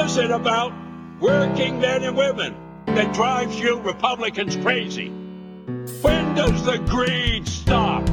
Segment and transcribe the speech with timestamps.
[0.00, 0.72] is it about
[1.20, 2.56] working men and women
[2.86, 5.08] that drives you Republicans crazy?
[6.00, 8.08] When does the greed stop?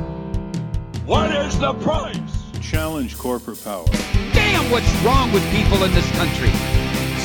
[1.05, 2.51] What is the price?
[2.61, 3.85] Challenge corporate power.
[4.33, 6.51] Damn, what's wrong with people in this country?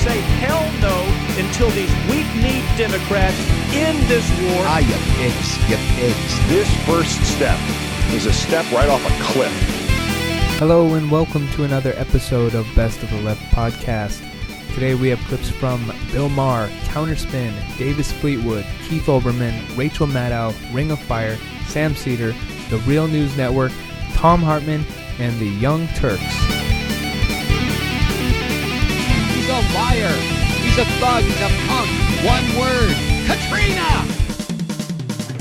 [0.06, 1.02] Say hell no
[1.42, 3.36] until these weak-kneed Democrats
[3.74, 4.62] end this war.
[4.66, 6.48] Ah, you pigs, you pigs.
[6.48, 7.58] This first step
[8.14, 9.52] is a step right off a cliff.
[10.58, 14.22] Hello and welcome to another episode of Best of the Left podcast.
[14.74, 20.90] Today we have clips from Bill Maher, Counterspin, Davis Fleetwood, Keith Olbermann, Rachel Maddow, Ring
[20.90, 21.36] of Fire,
[21.68, 22.34] Sam Seder,
[22.70, 23.70] The Real News Network,
[24.14, 24.84] Thom Hartmann,
[25.20, 26.20] and the Young Turks.
[29.30, 30.12] He's a liar.
[30.58, 31.22] He's a thug.
[31.22, 31.88] He's a punk.
[32.26, 32.96] One word.
[33.28, 34.04] Katrina!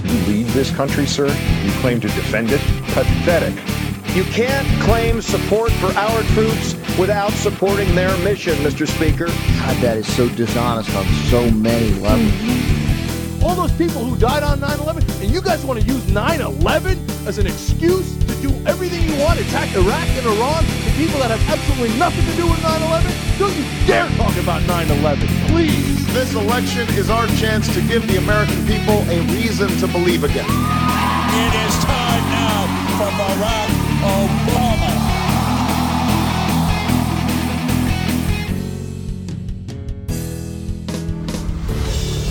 [0.04, 1.26] You lead this country, sir.
[1.66, 2.62] You claim to defend it.
[2.94, 3.83] Pathetic.
[4.14, 8.88] You can't claim support for our troops without supporting their mission, Mr.
[8.88, 9.26] Speaker.
[9.26, 12.32] God, that is so dishonest on so many levels.
[13.44, 17.40] All those people who died on 9-11, and you guys want to use 9-11 as
[17.40, 21.42] an excuse to do everything you want, attack Iraq and Iran, the people that have
[21.50, 23.40] absolutely nothing to do with 9-11?
[23.40, 26.14] Don't you dare talk about 9-11, please.
[26.14, 30.46] This election is our chance to give the American people a reason to believe again.
[30.46, 34.92] It is time now for Barack Obama.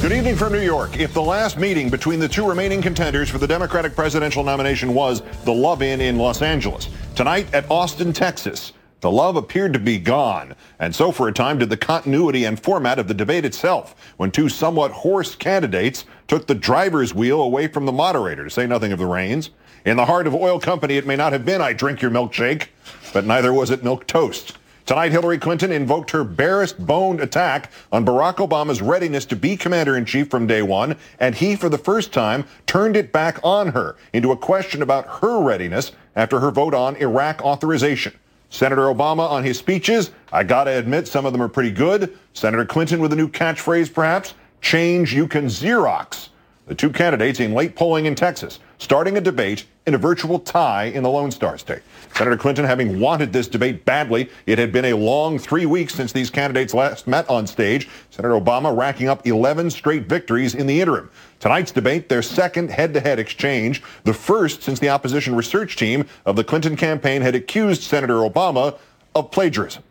[0.02, 0.98] Good evening from New York.
[0.98, 5.22] If the last meeting between the two remaining contenders for the Democratic presidential nomination was
[5.44, 9.98] the Love in in Los Angeles, tonight at Austin, Texas, the love appeared to be
[9.98, 10.54] gone.
[10.78, 14.30] And so for a time did the continuity and format of the debate itself, when
[14.30, 18.92] two somewhat hoarse candidates took the driver's wheel away from the moderator, to say nothing
[18.92, 19.50] of the reins.
[19.84, 22.68] In the heart of oil company, it may not have been I drink your milkshake,
[23.12, 24.56] but neither was it milk toast.
[24.86, 29.96] Tonight, Hillary Clinton invoked her barest boned attack on Barack Obama's readiness to be commander
[29.96, 33.68] in chief from day one, and he, for the first time, turned it back on
[33.68, 38.12] her into a question about her readiness after her vote on Iraq authorization.
[38.50, 42.16] Senator Obama on his speeches, I gotta admit, some of them are pretty good.
[42.34, 46.28] Senator Clinton with a new catchphrase, perhaps, change you can Xerox.
[46.66, 50.84] The two candidates in late polling in Texas, starting a debate in a virtual tie
[50.84, 51.82] in the Lone Star State.
[52.14, 54.30] Senator Clinton having wanted this debate badly.
[54.46, 57.88] It had been a long three weeks since these candidates last met on stage.
[58.10, 61.10] Senator Obama racking up 11 straight victories in the interim.
[61.40, 66.44] Tonight's debate, their second head-to-head exchange, the first since the opposition research team of the
[66.44, 68.78] Clinton campaign had accused Senator Obama
[69.14, 69.82] of plagiarism.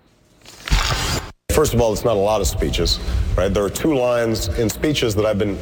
[1.51, 2.99] First of all, it's not a lot of speeches,
[3.35, 3.53] right?
[3.53, 5.59] There are two lines in speeches that I've been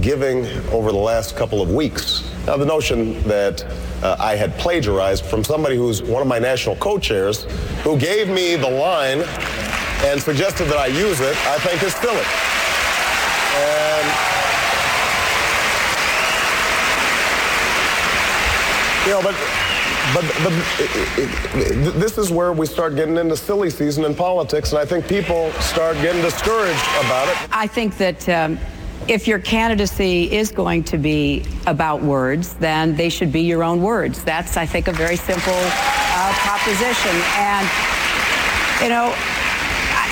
[0.00, 2.28] giving over the last couple of weeks.
[2.46, 3.64] Now, the notion that
[4.02, 7.44] uh, I had plagiarized from somebody who's one of my national co-chairs,
[7.82, 9.22] who gave me the line
[10.04, 12.24] and suggested that I use it, I think is silly.
[13.54, 14.06] And,
[19.06, 19.36] you know, but
[20.14, 20.24] but,
[20.80, 24.84] it, it, this is where we start getting into silly season in politics, and I
[24.84, 27.36] think people start getting discouraged about it.
[27.52, 28.58] I think that um,
[29.08, 33.82] if your candidacy is going to be about words, then they should be your own
[33.82, 34.22] words.
[34.24, 37.16] That's, I think, a very simple uh, proposition.
[37.36, 37.68] And,
[38.82, 39.14] you know,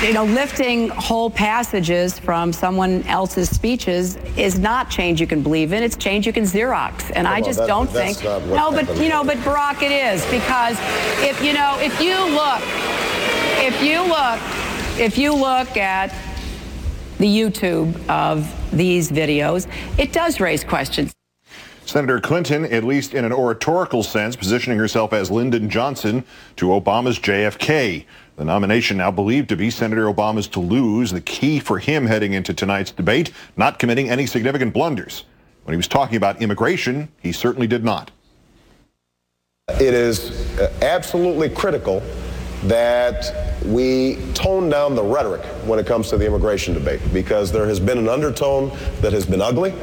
[0.05, 5.73] you know, lifting whole passages from someone else's speeches is not change you can believe
[5.73, 5.83] in.
[5.83, 7.11] It's change you can Xerox.
[7.15, 8.23] And Well, I just that- don't think.
[8.23, 10.77] No, but you know, but Barack, it is because
[11.21, 12.61] if you know, if you look,
[13.63, 14.39] if you look,
[14.99, 16.11] if you look at
[17.21, 21.13] the YouTube of these videos, it does raise questions.
[21.85, 26.23] Senator Clinton, at least in an oratorical sense, positioning herself as Lyndon Johnson
[26.55, 28.05] to Obama's JFK.
[28.37, 32.33] The nomination now believed to be Senator Obama's to lose, the key for him heading
[32.33, 35.25] into tonight's debate, not committing any significant blunders.
[35.65, 38.09] When he was talking about immigration, he certainly did not.
[39.69, 42.01] It is uh, absolutely critical
[42.63, 47.65] that we tone down the rhetoric when it comes to the immigration debate because there
[47.65, 48.69] has been an undertone
[49.01, 49.73] that has been ugly.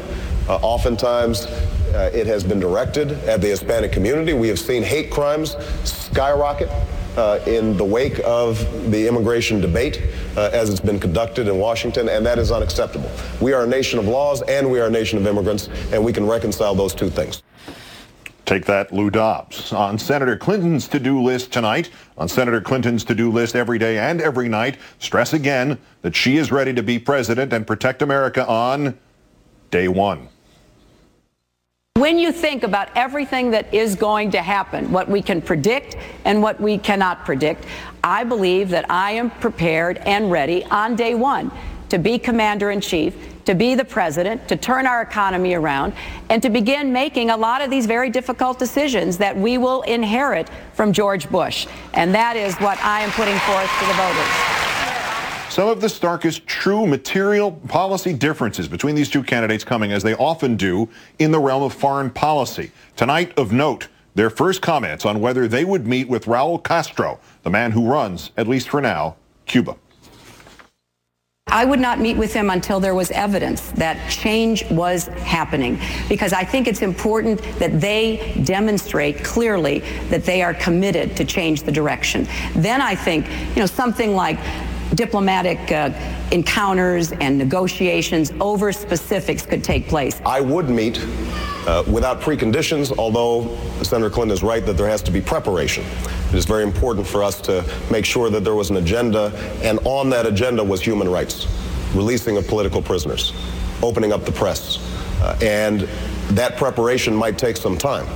[0.49, 1.47] Uh, oftentimes,
[1.95, 4.33] uh, it has been directed at the Hispanic community.
[4.33, 6.69] We have seen hate crimes skyrocket
[7.17, 8.59] uh, in the wake of
[8.91, 10.03] the immigration debate
[10.37, 13.11] uh, as it's been conducted in Washington, and that is unacceptable.
[13.41, 16.13] We are a nation of laws and we are a nation of immigrants, and we
[16.13, 17.43] can reconcile those two things.
[18.49, 19.75] Take that, Lou Dobbs.
[19.75, 24.49] On Senator Clinton's to-do list tonight, on Senator Clinton's to-do list every day and every
[24.49, 28.99] night, stress again that she is ready to be president and protect America on
[29.71, 30.31] day one.
[31.97, 36.41] When you think about everything that is going to happen, what we can predict and
[36.41, 37.67] what we cannot predict,
[38.03, 41.53] I believe that I am prepared and ready on day one
[41.91, 45.95] to be commander in chief, to be the president, to turn our economy around,
[46.29, 50.51] and to begin making a lot of these very difficult decisions that we will inherit
[50.75, 51.67] from George Bush.
[51.95, 55.51] And that is what I am putting forth to the voters.
[55.51, 60.15] Some of the starkest true material policy differences between these two candidates coming, as they
[60.17, 60.87] often do,
[61.19, 62.71] in the realm of foreign policy.
[62.97, 67.51] Tonight, of note, their first comments on whether they would meet with Raul Castro, the
[67.51, 69.17] man who runs, at least for now,
[69.47, 69.77] Cuba.
[71.51, 76.33] I would not meet with him until there was evidence that change was happening because
[76.33, 79.81] I think it's important that they demonstrate clearly
[80.11, 82.27] that they are committed to change the direction.
[82.55, 84.39] Then I think, you know, something like
[84.95, 85.91] diplomatic uh,
[86.33, 90.21] encounters and negotiations over specifics could take place.
[90.25, 90.99] I would meet
[91.69, 95.85] uh, without preconditions, although Senator Clinton is right that there has to be preparation.
[96.31, 99.31] It is very important for us to make sure that there was an agenda,
[99.63, 101.47] and on that agenda was human rights,
[101.95, 103.35] releasing of political prisoners,
[103.83, 104.79] opening up the press,
[105.21, 105.83] uh, and
[106.35, 108.07] that preparation might take some time.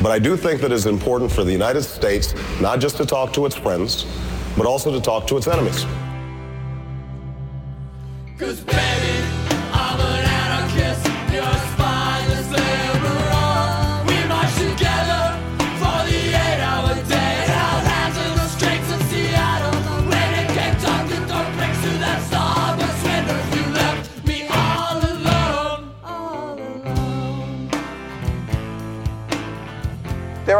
[0.00, 3.32] But I do think that it's important for the United States not just to talk
[3.32, 4.06] to its friends,
[4.56, 5.86] but also to talk to its enemies.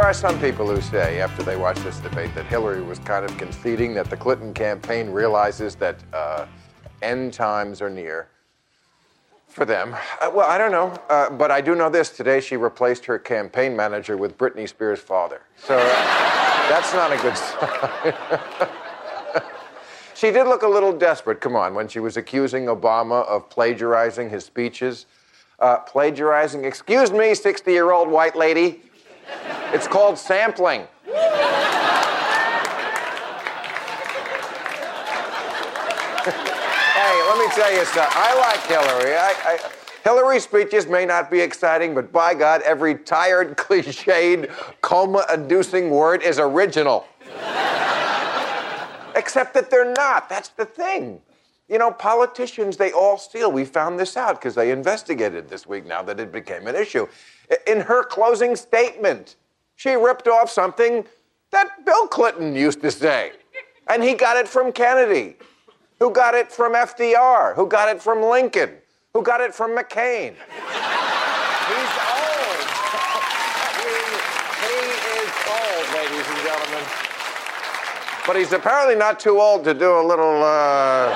[0.03, 3.35] Are some people who say, after they watch this debate, that Hillary was kind of
[3.37, 5.97] conceding that the Clinton campaign realizes that.
[6.13, 6.45] Uh,
[7.03, 8.29] end times are near
[9.47, 9.95] for them.
[10.19, 12.09] Uh, well, I don't know, uh, but I do know this.
[12.09, 15.41] Today she replaced her campaign manager with Britney Spears' father.
[15.57, 18.13] So that's not a good sign.
[20.15, 24.29] she did look a little desperate, come on, when she was accusing Obama of plagiarizing
[24.29, 25.05] his speeches.
[25.59, 28.81] Uh, plagiarizing, excuse me, 60 year old white lady.
[29.73, 30.87] It's called sampling.
[36.93, 38.03] Hey, let me tell you something.
[38.15, 39.15] I like Hillary.
[39.15, 39.59] I, I,
[40.03, 44.49] Hillary's speeches may not be exciting, but by God, every tired, cliched,
[44.81, 47.05] coma inducing word is original.
[49.15, 50.29] Except that they're not.
[50.29, 51.21] That's the thing.
[51.69, 53.51] You know, politicians, they all steal.
[53.51, 57.07] We found this out because they investigated this week now that it became an issue.
[57.67, 59.35] In her closing statement,
[59.75, 61.05] she ripped off something
[61.51, 63.31] that Bill Clinton used to say.
[63.87, 65.35] And he got it from Kennedy.
[65.99, 67.55] Who got it from FDR?
[67.55, 68.71] Who got it from Lincoln?
[69.13, 70.33] Who got it from McCain?
[70.33, 72.59] He's old.
[73.79, 73.93] he,
[74.63, 76.83] he is old, ladies and gentlemen.
[78.25, 81.11] But he's apparently not too old to do a little, uh...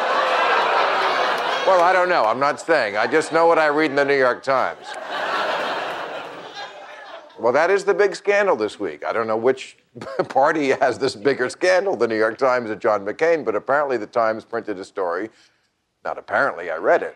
[1.65, 2.25] well, I don't know.
[2.25, 2.97] I'm not saying.
[2.97, 4.87] I just know what I read in the New York Times.
[7.39, 9.05] Well, that is the big scandal this week.
[9.05, 9.77] I don't know which
[10.29, 14.07] party has this bigger scandal, the New York Times or John McCain, but apparently the
[14.07, 15.29] Times printed a story.
[16.03, 17.15] Not apparently, I read it.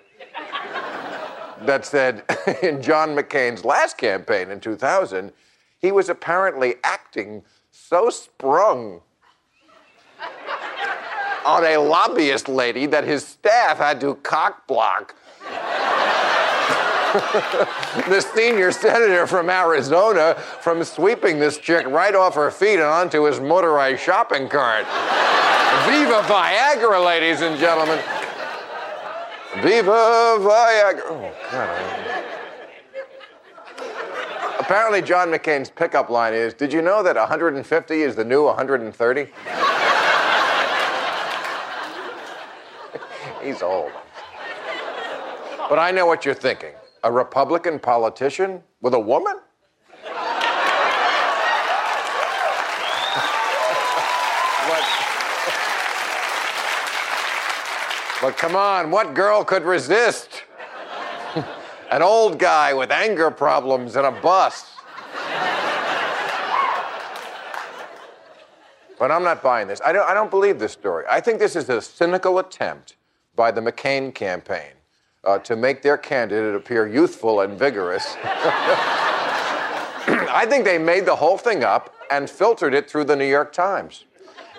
[1.65, 2.23] that said,
[2.61, 5.31] in John McCain's last campaign in 2000,
[5.79, 9.01] he was apparently acting so sprung
[11.45, 15.15] on a lobbyist lady that his staff had to cock block
[17.11, 23.23] the senior senator from Arizona from sweeping this chick right off her feet and onto
[23.23, 24.85] his motorized shopping cart.
[25.85, 27.99] Viva Viagra, ladies and gentlemen.
[29.61, 31.01] Viva Viagra.
[31.05, 32.23] Oh, God.
[34.59, 39.27] Apparently, John McCain's pickup line is Did you know that 150 is the new 130?
[43.43, 43.91] He's old.
[45.67, 46.71] But I know what you're thinking
[47.03, 49.37] a Republican politician with a woman?
[54.67, 54.83] but,
[58.21, 60.43] but come on, what girl could resist?
[61.91, 64.71] An old guy with anger problems and a bus.
[68.99, 69.81] But I'm not buying this.
[69.83, 71.05] I don't, I don't believe this story.
[71.09, 72.97] I think this is a cynical attempt
[73.35, 74.73] by the McCain campaign
[75.23, 78.15] uh, to make their candidate appear youthful and vigorous.
[80.33, 83.53] I think they made the whole thing up and filtered it through the New York
[83.53, 84.05] Times.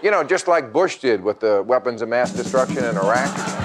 [0.02, 3.61] You know, just like Bush did with the weapons of mass destruction in Iraq.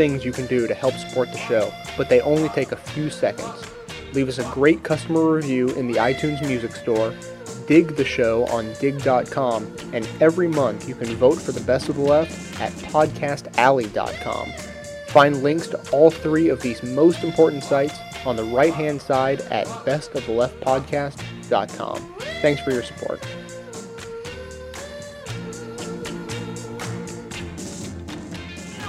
[0.00, 3.10] Things you can do to help support the show, but they only take a few
[3.10, 3.66] seconds.
[4.14, 7.12] Leave us a great customer review in the iTunes Music Store,
[7.66, 11.96] dig the show on digg.com, and every month you can vote for the best of
[11.96, 14.50] the left at podcastalley.com.
[15.08, 19.42] Find links to all three of these most important sites on the right hand side
[19.50, 22.14] at bestoftheleftpodcast.com.
[22.40, 23.22] Thanks for your support.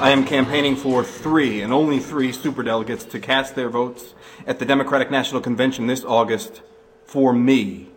[0.01, 4.15] I am campaigning for three and only three superdelegates to cast their votes
[4.47, 6.63] at the Democratic National Convention this August
[7.05, 7.91] for me,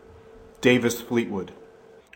[0.60, 1.52] Davis Fleetwood.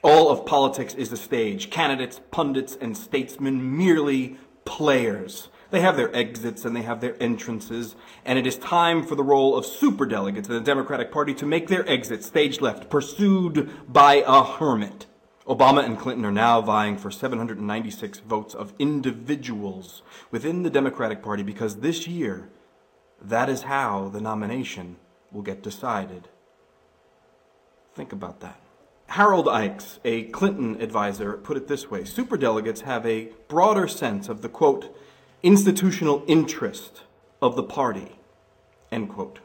[0.03, 1.71] All of politics is a stage.
[1.71, 5.49] Candidates, pundits, and statesmen merely players.
[5.71, 9.25] They have their exits and they have their entrances, and it is time for the
[9.25, 14.23] role of superdelegates in the Democratic Party to make their exit stage left, pursued by
[14.27, 15.07] a hermit.
[15.49, 21.43] Obama and Clinton are now vying for 796 votes of individuals within the Democratic Party
[21.43, 22.51] because this year,
[23.21, 24.97] that is how the nomination
[25.33, 26.29] will get decided.
[27.95, 28.61] Think about that.
[29.07, 34.43] Harold Ickes, a Clinton advisor, put it this way Superdelegates have a broader sense of
[34.43, 34.95] the quote,
[35.43, 37.05] institutional interest
[37.41, 38.19] of the party,
[38.93, 39.39] end quote.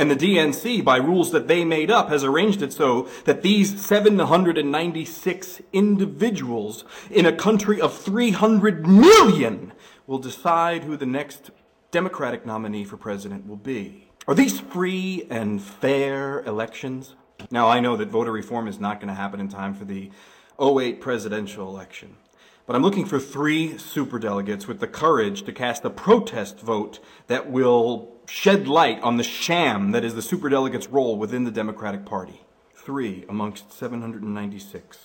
[0.00, 3.78] And the DNC, by rules that they made up, has arranged it so that these
[3.84, 9.74] 796 individuals in a country of 300 million
[10.06, 11.50] will decide who the next
[11.90, 14.08] Democratic nominee for president will be.
[14.26, 17.14] Are these free and fair elections?
[17.50, 20.10] Now, I know that voter reform is not going to happen in time for the
[20.58, 22.16] 08 presidential election.
[22.64, 27.50] But I'm looking for three superdelegates with the courage to cast a protest vote that
[27.50, 32.40] will shed light on the sham that is the superdelegate's role within the Democratic Party.
[32.74, 34.98] Three amongst 796.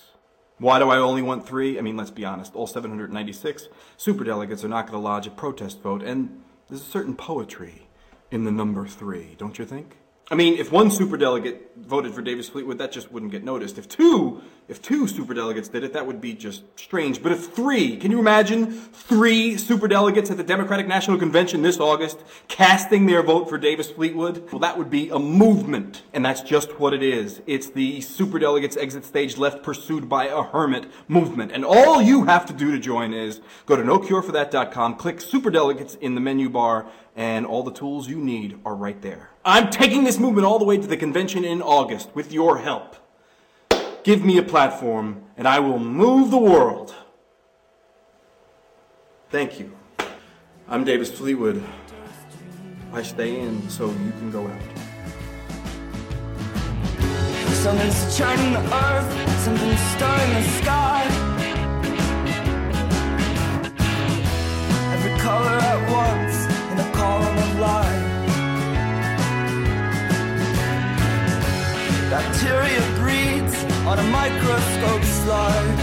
[0.58, 1.76] Why do I only want three?
[1.76, 2.54] I mean, let's be honest.
[2.54, 3.68] All 796
[3.98, 7.88] superdelegates are not going to lodge a protest vote, and there's a certain poetry
[8.30, 9.96] in the number three, don't you think?
[10.28, 13.78] I mean, if one superdelegate voted for Davis Fleetwood, that just wouldn't get noticed.
[13.78, 17.22] If two, if two superdelegates did it, that would be just strange.
[17.22, 22.24] But if three, can you imagine three superdelegates at the Democratic National Convention this August
[22.48, 24.50] casting their vote for Davis Fleetwood?
[24.50, 26.02] Well, that would be a movement.
[26.12, 27.40] And that's just what it is.
[27.46, 31.52] It's the superdelegates exit stage left pursued by a hermit movement.
[31.52, 36.16] And all you have to do to join is go to nocureforthat.com, click superdelegates in
[36.16, 39.30] the menu bar, and all the tools you need are right there.
[39.44, 42.96] I'm taking this movement all the way to the convention in August with your help.
[44.04, 46.94] Give me a platform, and I will move the world.
[49.30, 49.76] Thank you.
[50.68, 51.64] I'm Davis Fleetwood.
[52.92, 54.62] I stay in so you can go out.
[57.54, 61.02] Something's churning the earth, something's stirring the sky.
[64.94, 66.25] Every color at once in a
[66.96, 68.04] column of light.
[72.10, 73.54] Bacteria breeds
[73.90, 75.76] on a microscope slide.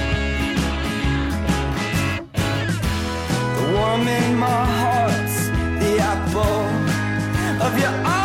[3.58, 5.38] The worm in my heart's
[5.82, 6.64] the apple
[7.66, 8.23] of your eye.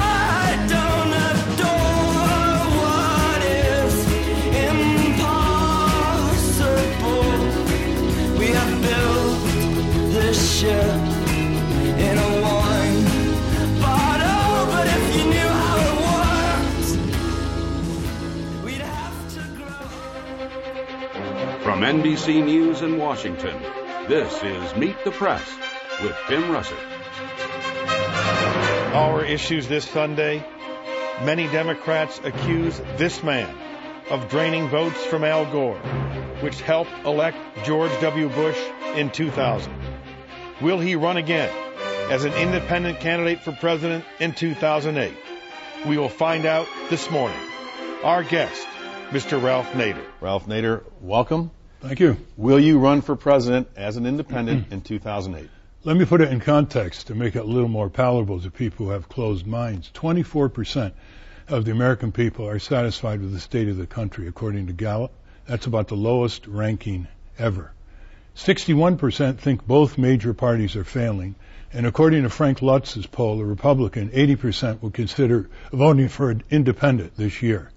[21.78, 23.56] From NBC News in Washington,
[24.08, 25.48] this is Meet the Press
[26.02, 26.74] with Tim Russert.
[28.94, 30.44] Our issues this Sunday
[31.22, 33.56] many Democrats accuse this man
[34.10, 35.78] of draining votes from Al Gore,
[36.40, 38.28] which helped elect George W.
[38.28, 38.58] Bush
[38.96, 39.72] in 2000.
[40.60, 41.54] Will he run again
[42.10, 45.16] as an independent candidate for president in 2008?
[45.86, 47.38] We will find out this morning.
[48.02, 48.66] Our guest,
[49.10, 49.40] Mr.
[49.40, 50.04] Ralph Nader.
[50.20, 51.52] Ralph Nader, welcome.
[51.80, 52.16] Thank you.
[52.36, 54.74] Will you run for president as an independent mm-hmm.
[54.74, 55.48] in 2008?
[55.84, 58.86] Let me put it in context to make it a little more palatable to people
[58.86, 59.88] who have closed minds.
[59.94, 60.92] 24%
[61.46, 65.12] of the American people are satisfied with the state of the country, according to Gallup.
[65.46, 67.06] That's about the lowest ranking
[67.38, 67.72] ever.
[68.34, 71.36] 61% think both major parties are failing.
[71.72, 77.16] And according to Frank Luntz's poll, a Republican, 80% would consider voting for an independent
[77.16, 77.70] this year.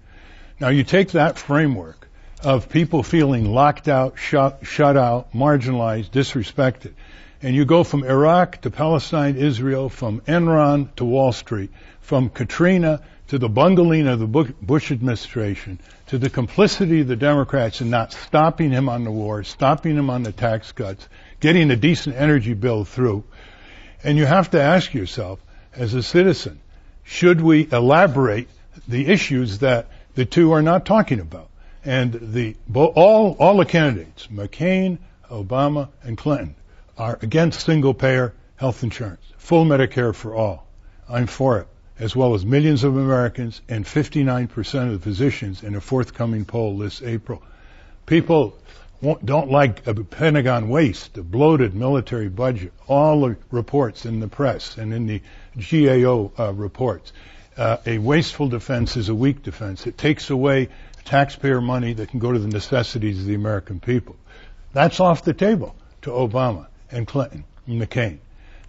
[0.58, 2.08] Now you take that framework
[2.44, 6.92] of people feeling locked out, shut, shut out, marginalized, disrespected,
[7.40, 11.70] and you go from Iraq to Palestine, Israel, from Enron to Wall Street,
[12.00, 17.80] from Katrina to the bungling of the Bush administration, to the complicity of the Democrats
[17.80, 21.08] in not stopping him on the war, stopping him on the tax cuts,
[21.40, 23.24] getting a decent energy bill through.
[24.04, 25.40] And you have to ask yourself,
[25.74, 26.60] as a citizen,
[27.04, 28.48] should we elaborate
[28.86, 31.48] the issues that the two are not talking about?
[31.84, 34.98] And the all all the candidates, McCain,
[35.30, 36.54] Obama, and Clinton,
[36.96, 40.66] are against single payer health insurance, full Medicare for all.
[41.08, 41.66] I'm for it,
[41.98, 46.78] as well as millions of Americans and 59% of the physicians in a forthcoming poll
[46.78, 47.42] this April.
[48.06, 48.56] People
[49.24, 54.76] don't like a Pentagon waste, a bloated military budget, all the reports in the press
[54.76, 55.20] and in the
[55.56, 57.12] GAO uh, reports.
[57.56, 59.86] Uh, a wasteful defense is a weak defense.
[59.86, 60.68] It takes away
[61.04, 64.16] taxpayer money that can go to the necessities of the American people.
[64.72, 68.18] That's off the table to Obama and Clinton and McCain.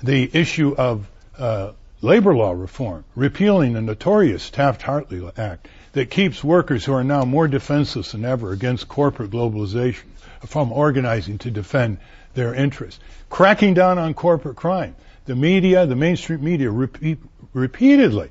[0.02, 1.72] The issue of uh,
[2.02, 7.48] labor law reform, repealing the notorious Taft-Hartley Act that keeps workers who are now more
[7.48, 10.04] defenseless than ever against corporate globalization
[10.46, 12.00] from organizing to defend
[12.34, 13.00] their interests.
[13.30, 14.96] Cracking down on corporate crime.
[15.26, 17.20] The media, the mainstream media, repeat,
[17.54, 18.30] repeatedly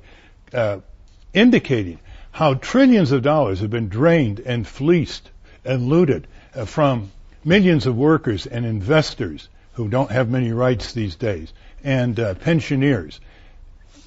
[0.53, 0.79] uh,
[1.33, 1.99] indicating
[2.33, 5.29] how trillions of dollars have been drained and fleeced
[5.63, 7.11] and looted uh, from
[7.45, 13.19] millions of workers and investors who don't have many rights these days, and uh, pensioners.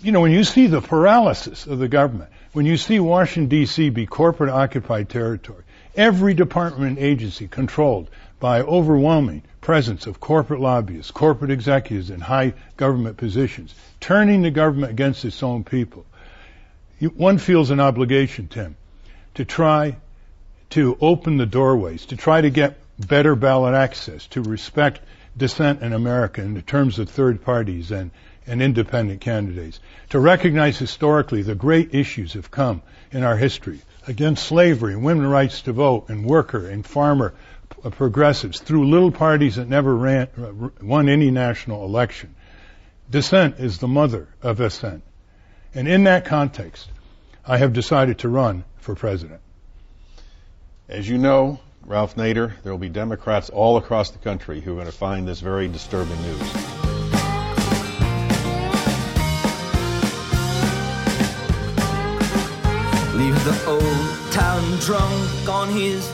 [0.03, 3.91] You know, when you see the paralysis of the government, when you see Washington, D.C.
[3.91, 5.63] be corporate occupied territory,
[5.95, 12.55] every department and agency controlled by overwhelming presence of corporate lobbyists, corporate executives in high
[12.77, 16.05] government positions, turning the government against its own people.
[16.99, 18.77] You, one feels an obligation, Tim,
[19.35, 19.97] to try
[20.71, 25.01] to open the doorways, to try to get better ballot access, to respect
[25.37, 28.11] dissent in America in the terms of third parties and,
[28.47, 29.81] and independent candidates,
[30.11, 32.83] to recognize historically the great issues have come
[33.13, 37.35] in our history against slavery women's rights to vote and worker and farmer
[37.85, 42.35] uh, progressives through little parties that never ran, uh, won any national election.
[43.11, 45.03] Dissent is the mother of ascent.
[45.75, 46.89] And in that context,
[47.47, 49.41] I have decided to run for president.
[50.89, 54.75] As you know, Ralph Nader, there will be Democrats all across the country who are
[54.75, 56.41] going to find this very disturbing news.
[63.15, 66.13] Leave the old town drunk on his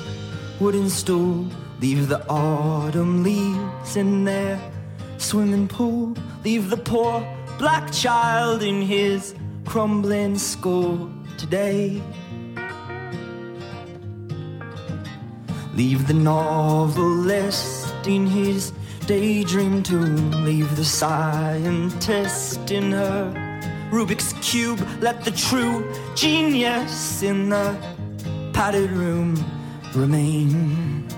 [0.61, 1.47] wooden stool.
[1.81, 4.61] Leave the autumn leaves in their
[5.19, 6.15] swimming pool.
[6.45, 7.27] Leave the poor
[7.59, 9.35] black child in his
[9.73, 12.03] crumbling school today.
[15.73, 18.71] Leave the novelist in his
[19.07, 20.31] daydream tomb.
[20.45, 23.33] Leave the scientist in her
[23.91, 24.87] Rubik's Cube.
[25.01, 27.75] Let the true genius in the
[28.53, 29.43] padded room
[29.95, 31.09] remain.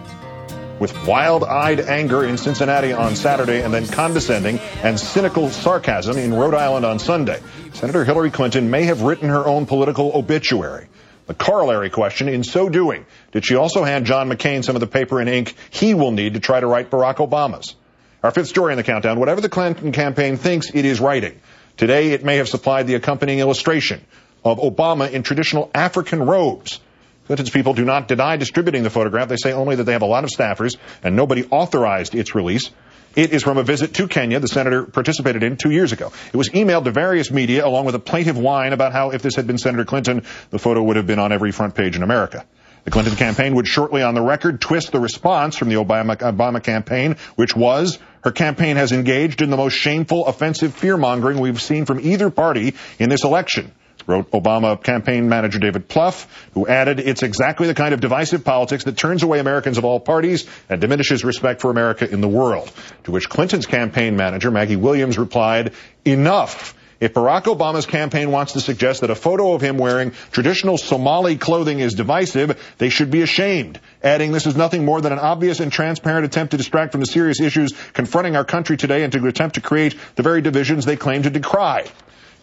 [0.79, 6.35] With wild eyed anger in Cincinnati on Saturday and then condescending and cynical sarcasm in
[6.35, 7.40] Rhode Island on Sunday,
[7.73, 10.88] Senator Hillary Clinton may have written her own political obituary.
[11.27, 14.87] The corollary question, in so doing, did she also hand John McCain some of the
[14.87, 17.75] paper and ink he will need to try to write Barack Obama's?
[18.23, 21.40] Our fifth story in the countdown, whatever the Clinton campaign thinks it is writing,
[21.79, 24.05] Today, it may have supplied the accompanying illustration
[24.44, 26.79] of Obama in traditional African robes.
[27.27, 29.29] Clinton's people do not deny distributing the photograph.
[29.29, 32.70] They say only that they have a lot of staffers and nobody authorized its release.
[33.16, 36.12] It is from a visit to Kenya the senator participated in two years ago.
[36.33, 39.37] It was emailed to various media along with a plaintive whine about how if this
[39.37, 42.44] had been Senator Clinton, the photo would have been on every front page in America.
[42.85, 46.62] The Clinton campaign would shortly on the record twist the response from the Obama, Obama
[46.62, 51.62] campaign, which was her campaign has engaged in the most shameful, offensive fear mongering we've
[51.62, 53.72] seen from either party in this election
[54.07, 58.85] wrote Obama campaign manager David Plouffe, who added, it's exactly the kind of divisive politics
[58.85, 62.71] that turns away Americans of all parties and diminishes respect for America in the world.
[63.05, 65.73] To which Clinton's campaign manager, Maggie Williams, replied,
[66.05, 66.75] enough.
[67.01, 71.37] If Barack Obama's campaign wants to suggest that a photo of him wearing traditional Somali
[71.37, 75.61] clothing is divisive, they should be ashamed, adding this is nothing more than an obvious
[75.61, 79.27] and transparent attempt to distract from the serious issues confronting our country today and to
[79.27, 81.85] attempt to create the very divisions they claim to decry.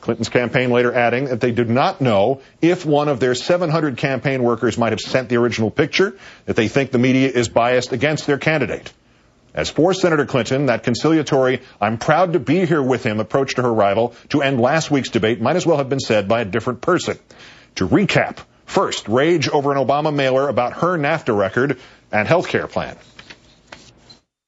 [0.02, 4.44] Clinton's campaign later adding that they did not know if one of their 700 campaign
[4.44, 8.28] workers might have sent the original picture, that they think the media is biased against
[8.28, 8.92] their candidate.
[9.54, 13.62] As for Senator Clinton, that conciliatory, I'm proud to be here with him approach to
[13.62, 16.46] her rival to end last week's debate might as well have been said by a
[16.46, 17.20] different person.
[17.76, 21.80] To recap, first, rage over an Obama mailer about her NAFTA record
[22.12, 22.98] and health care plan.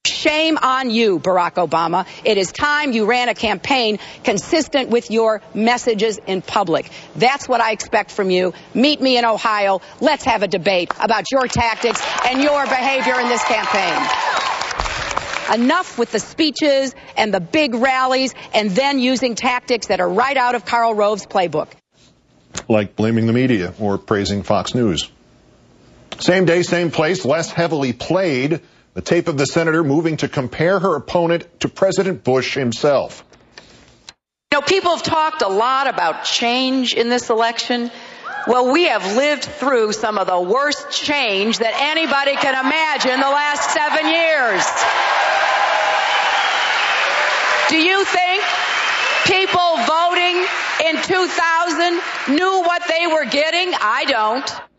[0.06, 2.06] Shame on you, Barack Obama.
[2.26, 6.92] It is time you ran a campaign consistent with your messages in public.
[7.16, 8.54] That's what I expect from you.
[8.74, 9.80] Meet me in Ohio.
[10.02, 13.94] Let's have a debate about your tactics and your behavior in this campaign.
[15.62, 20.36] Enough with the speeches and the big rallies and then using tactics that are right
[20.36, 21.70] out of Karl Rove's playbook.
[22.68, 25.10] Like blaming the media or praising Fox News.
[26.20, 28.60] Same day, same place, less heavily played.
[28.94, 33.24] The tape of the senator moving to compare her opponent to President Bush himself.
[34.52, 37.90] You know, people have talked a lot about change in this election.
[38.46, 43.34] Well, we have lived through some of the worst change that anybody can imagine the
[43.34, 44.62] last seven years.
[47.70, 48.44] Do you think
[49.26, 50.46] people voting
[50.86, 53.74] in 2000 knew what they were getting?
[53.74, 54.73] I don't.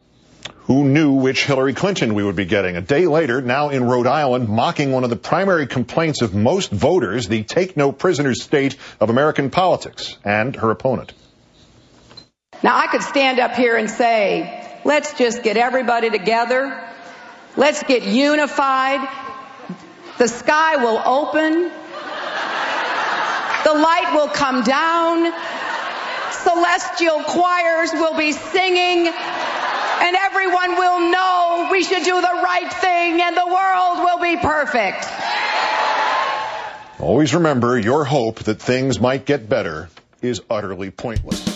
[0.64, 2.74] Who knew which Hillary Clinton we would be getting?
[2.74, 6.70] A day later, now in Rhode Island, mocking one of the primary complaints of most
[6.70, 11.12] voters, the take no prisoners state of American politics, and her opponent.
[12.62, 16.82] Now, I could stand up here and say, let's just get everybody together.
[17.58, 19.06] Let's get unified.
[20.16, 21.70] The sky will open.
[23.64, 25.30] The light will come down.
[26.32, 29.12] Celestial choirs will be singing
[30.00, 34.36] and everyone will know we should do the right thing and the world will be
[34.40, 35.06] perfect.
[37.00, 39.88] Always remember your hope that things might get better
[40.22, 41.53] is utterly pointless.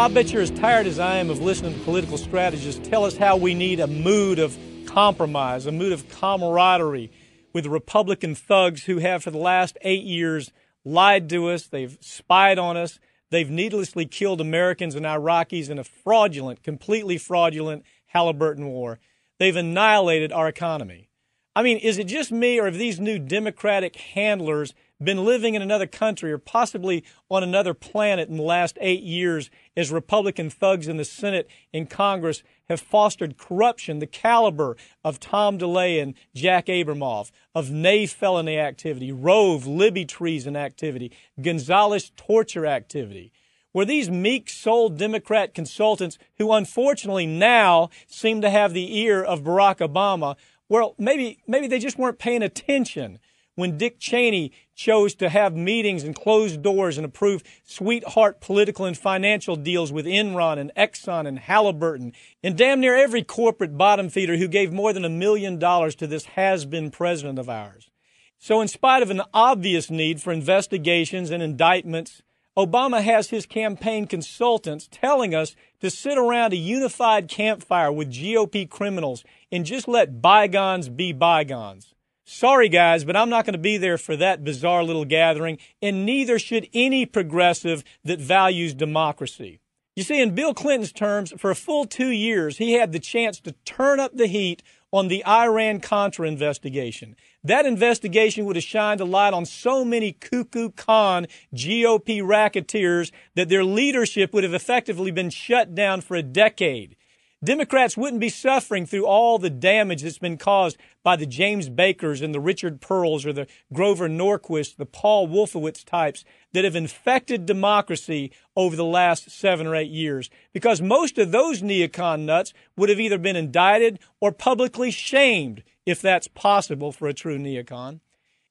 [0.00, 3.18] I bet you're as tired as I am of listening to political strategists tell us
[3.18, 7.12] how we need a mood of compromise, a mood of camaraderie
[7.52, 10.52] with Republican thugs who have, for the last eight years,
[10.86, 15.84] lied to us, they've spied on us, they've needlessly killed Americans and Iraqis in a
[15.84, 19.00] fraudulent, completely fraudulent Halliburton war.
[19.38, 21.10] They've annihilated our economy.
[21.54, 25.62] I mean, is it just me, or have these new Democratic handlers been living in
[25.62, 30.88] another country or possibly on another planet in the last eight years as Republican thugs
[30.88, 36.66] in the Senate and Congress have fostered corruption, the caliber of Tom DeLay and Jack
[36.66, 41.10] Abramoff, of Ney felony activity, Rove, Libby treason activity,
[41.40, 43.32] Gonzales torture activity.
[43.72, 49.42] Were these meek souled Democrat consultants who unfortunately now seem to have the ear of
[49.42, 50.36] Barack Obama?
[50.68, 53.18] Well, maybe, maybe they just weren't paying attention
[53.54, 58.96] when Dick Cheney chose to have meetings and closed doors and approve sweetheart political and
[58.96, 64.36] financial deals with Enron and Exxon and Halliburton and damn near every corporate bottom feeder
[64.36, 67.90] who gave more than a million dollars to this has been president of ours.
[68.38, 72.22] So, in spite of an obvious need for investigations and indictments,
[72.56, 78.68] Obama has his campaign consultants telling us to sit around a unified campfire with GOP
[78.68, 81.94] criminals and just let bygones be bygones.
[82.32, 86.06] Sorry, guys, but I'm not going to be there for that bizarre little gathering, and
[86.06, 89.58] neither should any progressive that values democracy.
[89.96, 93.40] You see, in Bill Clinton's terms, for a full two years, he had the chance
[93.40, 94.62] to turn up the heat
[94.92, 97.16] on the Iran Contra investigation.
[97.42, 103.48] That investigation would have shined a light on so many cuckoo con GOP racketeers that
[103.48, 106.94] their leadership would have effectively been shut down for a decade.
[107.42, 112.20] Democrats wouldn't be suffering through all the damage that's been caused by the James Bakers
[112.20, 116.22] and the Richard Perles or the Grover Norquist, the Paul Wolfowitz types
[116.52, 120.28] that have infected democracy over the last seven or eight years.
[120.52, 126.02] Because most of those neocon nuts would have either been indicted or publicly shamed, if
[126.02, 128.00] that's possible for a true neocon.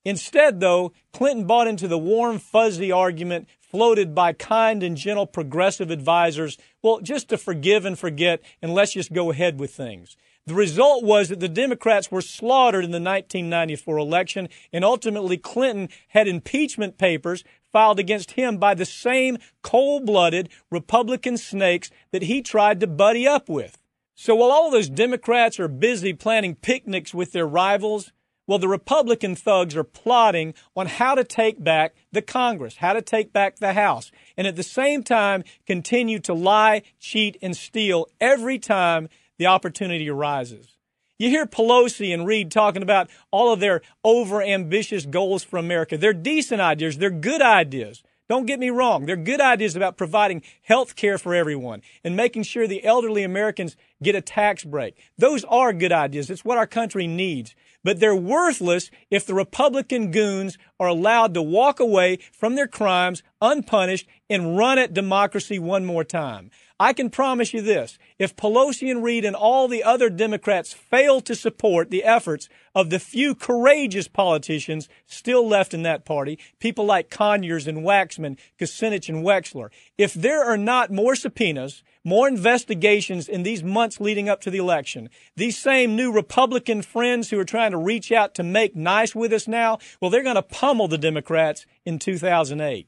[0.10, 5.92] Instead, though, Clinton bought into the warm, fuzzy argument floated by kind and gentle progressive
[5.92, 10.18] advisors, well, just to forgive and forget and let's just go ahead with things.
[10.48, 15.90] The result was that the Democrats were slaughtered in the 1994 election, and ultimately Clinton
[16.08, 22.42] had impeachment papers filed against him by the same cold blooded Republican snakes that he
[22.42, 23.78] tried to buddy up with.
[24.16, 28.12] So while all those Democrats are busy planning picnics with their rivals,
[28.50, 33.02] well, the Republican thugs are plotting on how to take back the Congress, how to
[33.02, 38.08] take back the House, and at the same time continue to lie, cheat, and steal
[38.20, 39.08] every time
[39.38, 40.80] the opportunity arises.
[41.20, 45.96] You hear Pelosi and Reid talking about all of their over ambitious goals for America.
[45.96, 46.98] They're decent ideas.
[46.98, 48.02] They're good ideas.
[48.30, 49.06] Don't get me wrong.
[49.06, 53.76] They're good ideas about providing health care for everyone and making sure the elderly Americans
[54.02, 54.96] get a tax break.
[55.20, 56.30] Those are good ideas.
[56.30, 57.56] It's what our country needs.
[57.84, 63.24] But they're worthless if the Republican goons are allowed to walk away from their crimes
[63.42, 66.50] unpunished and run at democracy one more time.
[66.82, 68.00] I can promise you this.
[68.18, 72.90] If Pelosi and Reid and all the other Democrats fail to support the efforts of
[72.90, 79.10] the few courageous politicians still left in that party, people like Conyers and Waxman, Kucinich
[79.10, 84.40] and Wexler, if there are not more subpoenas, more investigations in these months leading up
[84.42, 88.44] to the election, these same new Republican friends who are trying to reach out to
[88.44, 92.88] make nice with us now, well, they're going to pummel the Democrats in 2008.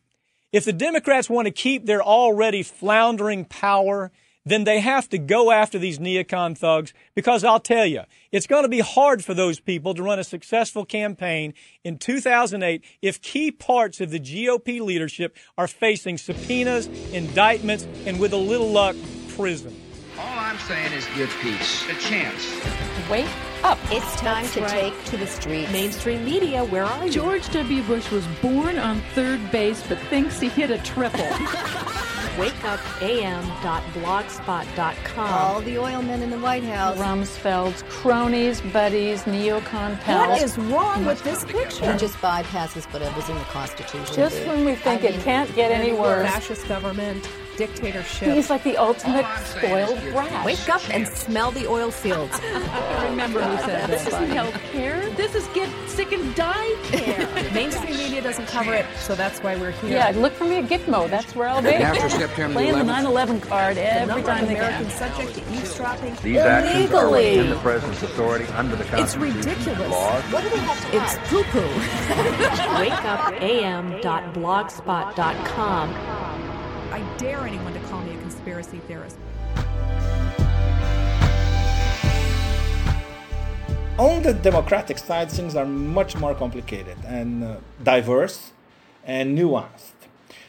[0.51, 4.11] If the Democrats want to keep their already floundering power,
[4.45, 8.65] then they have to go after these neocon thugs because I'll tell you, it's going
[8.65, 13.49] to be hard for those people to run a successful campaign in 2008 if key
[13.49, 18.95] parts of the GOP leadership are facing subpoenas, indictments, and with a little luck,
[19.35, 19.75] prison.
[20.19, 22.90] All I'm saying is give peace a chance.
[23.11, 23.27] Wake
[23.63, 23.77] up.
[23.91, 24.93] It's time That's to right.
[24.93, 25.71] take to the streets.
[25.71, 27.11] Mainstream media, where are you?
[27.11, 27.83] George W.
[27.83, 31.19] Bush was born on third base but thinks he hit a triple.
[32.37, 35.33] WakeUpAM.blogspot.com.
[35.33, 36.97] All the oil men in the White House.
[36.97, 40.29] Rumsfeld's cronies, buddies, neocon pals.
[40.29, 41.91] What is wrong with this picture?
[41.91, 44.15] He just bypasses whatever's in the Constitution.
[44.15, 44.47] Just dude.
[44.47, 46.25] when we think I it mean, can't get any worse.
[46.25, 48.33] Fascist government, dictatorship.
[48.33, 50.45] He's like the ultimate oh, spoiled brat.
[50.45, 52.39] Wake up and smell the oil fields.
[52.43, 54.13] I remember who said This that.
[54.23, 55.09] isn't health care.
[55.11, 57.27] This is get sick and die care.
[57.53, 59.91] Mainstream media doesn't cover it, so that's why we're here.
[59.91, 61.09] Yeah, look for me at Gitmo.
[61.09, 61.69] That's where I'll be.
[61.69, 63.39] After September Playing the 11th.
[63.41, 65.11] 9/11 card every number time of they Americans can.
[65.13, 67.37] subject to eavesdropping These actions are illegally.
[67.37, 69.37] within the president's authority under the Constitution.
[69.37, 69.89] It's ridiculous.
[69.91, 70.23] Laws.
[70.31, 71.27] What do they have to It's hide?
[71.27, 71.59] poo poo.
[74.51, 76.30] WakeUpAM.blogspot.com.
[76.91, 79.17] I dare anyone to call me a conspiracy theorist.
[83.97, 88.51] On the Democratic side, things are much more complicated and uh, diverse
[89.05, 89.93] and nuanced.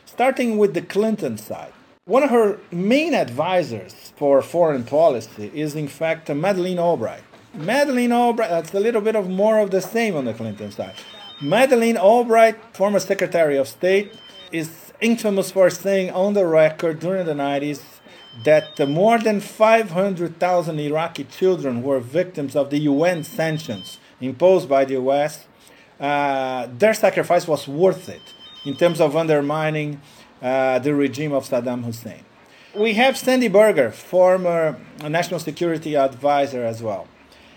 [0.04, 1.72] Starting with the Clinton side.
[2.06, 7.22] One of her main advisors for foreign policy is, in fact, Madeleine Albright.
[7.54, 10.94] Madeleine Albright, that's a little bit of more of the same on the Clinton side.
[11.40, 14.12] Madeleine Albright, former Secretary of State,
[14.50, 14.68] is
[15.02, 17.82] infamous for saying on the record during the 90s
[18.44, 24.94] that more than 500,000 Iraqi children were victims of the UN sanctions imposed by the
[24.94, 25.46] US.
[26.00, 28.22] Uh, their sacrifice was worth it
[28.64, 30.00] in terms of undermining
[30.40, 32.24] uh, the regime of Saddam Hussein.
[32.74, 37.06] We have Sandy Berger, former national security advisor as well.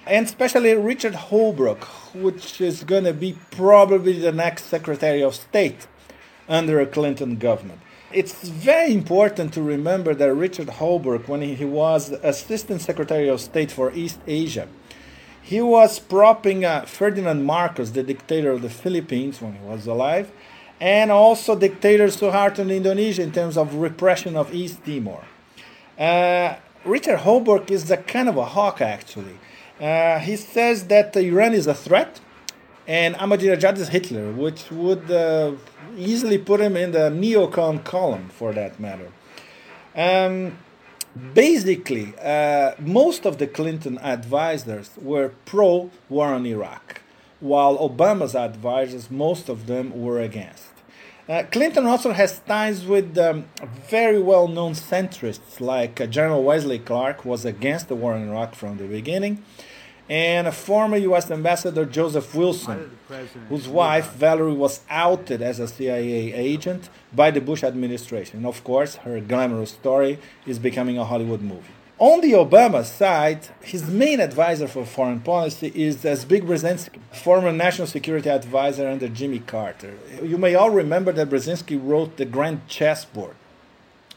[0.06, 5.88] And especially Richard Holbrooke, which is going to be probably the next Secretary of State
[6.48, 7.80] under a Clinton government.
[8.12, 13.72] It's very important to remember that Richard Holbrooke, when he was Assistant Secretary of State
[13.72, 14.68] for East Asia,
[15.42, 20.32] he was propping uh, Ferdinand Marcos, the dictator of the Philippines when he was alive,
[20.80, 25.24] and also dictator Suharto in Indonesia in terms of repression of East Timor.
[26.00, 29.38] Uh, Richard Holbrooke is a kind of a hawk, actually.
[29.80, 32.20] Uh, he says that Iran is a threat,
[32.88, 35.52] and Ahmadinejad is Hitler, which would uh,
[35.98, 39.12] easily put him in the neocon column, for that matter.
[39.96, 40.58] Um,
[41.34, 47.02] basically, uh, most of the Clinton advisors were pro war on Iraq,
[47.40, 50.72] while Obama's advisors, most of them were against.
[51.28, 53.46] Uh, Clinton also has ties with um,
[53.90, 58.54] very well known centrists like uh, General Wesley Clark was against the war in Iraq
[58.54, 59.44] from the beginning,
[60.10, 61.32] and a former U.S.
[61.32, 62.98] Ambassador Joseph Wilson,
[63.50, 68.38] whose wife Valerie was outed as a CIA agent by the Bush administration.
[68.38, 71.74] And of course, her glamorous story is becoming a Hollywood movie.
[71.98, 77.54] On the Obama side, his main advisor for foreign policy is uh, Zbig Brzezinski, former
[77.54, 79.94] national security advisor under Jimmy Carter.
[80.22, 83.36] You may all remember that Brzezinski wrote The Grand Chessboard,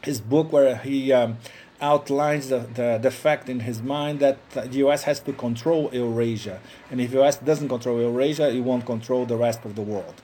[0.02, 1.38] his book where he um,
[1.80, 6.60] outlines the, the, the fact in his mind that the US has to control Eurasia.
[6.90, 10.14] And if US doesn't control Eurasia, it won't control the rest of the world.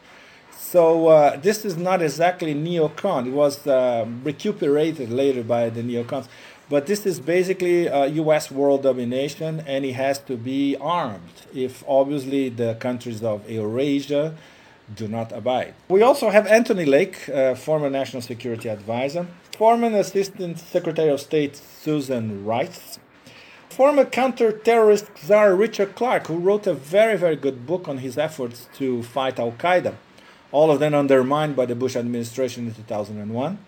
[0.75, 3.29] So uh, this is not exactly neocon.
[3.29, 6.27] It was uh, recuperated later by the neocons.
[6.69, 8.51] But this is basically uh, U.S.
[8.51, 14.35] world domination, and it has to be armed if obviously the countries of Eurasia
[14.92, 15.75] do not abide.
[15.88, 21.57] We also have Anthony Lake, uh, former national security advisor, former Assistant Secretary of State
[21.57, 22.99] Susan Rice,
[23.75, 28.68] Former counter-terrorist czar Richard Clarke, who wrote a very, very good book on his efforts
[28.75, 29.94] to fight Al Qaeda,
[30.53, 33.59] all of them undermined by the Bush administration in 2001.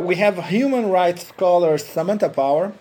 [0.00, 2.72] We have human rights scholar Samantha Power.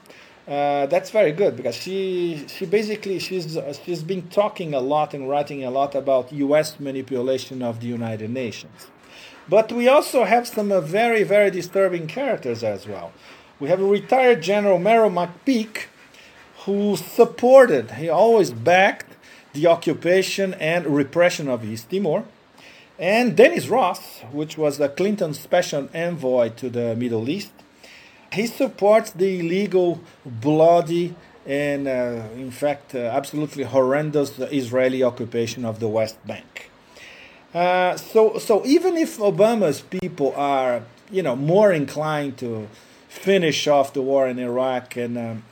[0.48, 5.30] Uh, that's very good because she she basically she's she's been talking a lot and
[5.30, 6.80] writing a lot about U.S.
[6.80, 8.88] manipulation of the United Nations.
[9.48, 13.12] But we also have some uh, very very disturbing characters as well.
[13.60, 15.86] We have a retired General Merrill McPeak,
[16.66, 19.16] who supported he always backed
[19.54, 22.26] the occupation and repression of East Timor
[22.98, 27.52] and Dennis Ross, which was the Clinton special envoy to the Middle East.
[28.34, 31.16] He supports the illegal, bloody,
[31.46, 36.70] and uh, in fact, uh, absolutely horrendous Israeli occupation of the West Bank.
[37.54, 42.70] Uh, so, so even if Obama's people are, you know, more inclined to
[43.10, 45.44] finish off the war in Iraq and, um,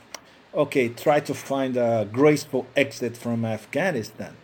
[0.54, 4.34] okay, try to find a graceful exit from Afghanistan,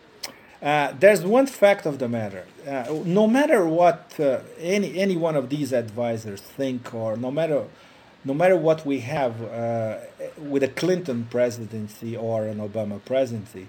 [0.61, 2.45] uh, there's one fact of the matter.
[2.67, 7.65] Uh, no matter what uh, any any one of these advisors think, or no matter
[8.27, 9.99] no matter what we have uh,
[10.37, 13.69] with a Clinton presidency or an Obama presidency,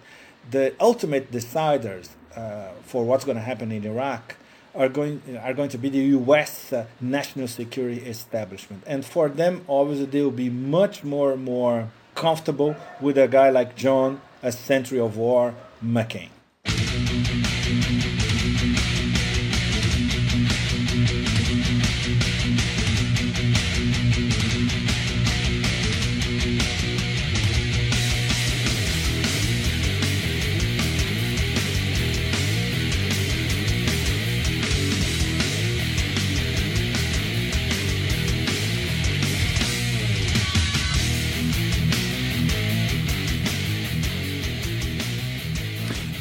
[0.50, 4.36] the ultimate deciders uh, for what's going to happen in Iraq
[4.74, 6.74] are going are going to be the U.S.
[7.00, 13.18] national security establishment, and for them, obviously, they will be much more more comfortable with
[13.18, 16.30] a guy like John, a century of war, McCain.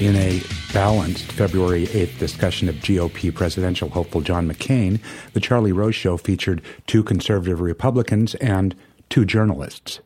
[0.07, 0.41] In a
[0.73, 5.01] balanced February 8th discussion of GOP presidential hopeful John McCain,
[5.33, 8.77] The Charlie Rose Show featured two conservative Republicans and
[9.09, 10.01] two journalists.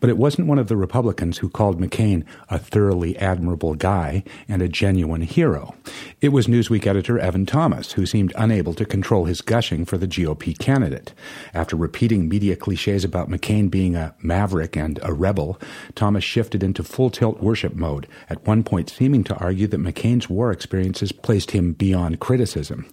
[0.00, 4.60] But it wasn't one of the Republicans who called McCain a thoroughly admirable guy and
[4.60, 5.74] a genuine hero.
[6.20, 10.08] It was Newsweek editor Evan Thomas, who seemed unable to control his gushing for the
[10.08, 11.12] GOP candidate.
[11.54, 15.58] After repeating media cliches about McCain being a maverick and a rebel,
[15.94, 20.28] Thomas shifted into full tilt worship mode, at one point seeming to argue that McCain's
[20.28, 22.86] war experiences placed him beyond criticism.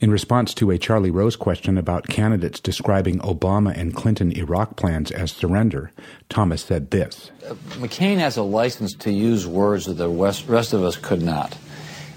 [0.00, 5.10] In response to a Charlie Rose question about candidates describing Obama and Clinton Iraq plans
[5.10, 5.90] as surrender,
[6.28, 10.84] Thomas said this uh, McCain has a license to use words that the rest of
[10.84, 11.58] us could not.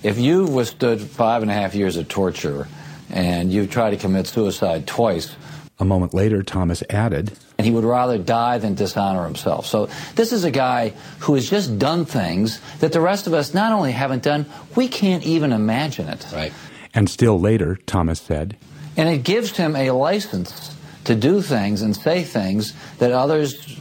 [0.04, 2.68] If you withstood five and a half years of torture
[3.10, 5.36] and you tried to commit suicide twice,
[5.80, 9.66] a moment later, Thomas added, and he would rather die than dishonor himself.
[9.66, 13.56] So this is a guy who has just done things that the rest of us
[13.56, 16.24] not only haven't done, we can't even imagine it.
[16.32, 16.54] Right.
[16.94, 18.58] And still later, Thomas said,
[18.98, 20.76] And it gives him a license
[21.06, 23.80] to do things and say things that others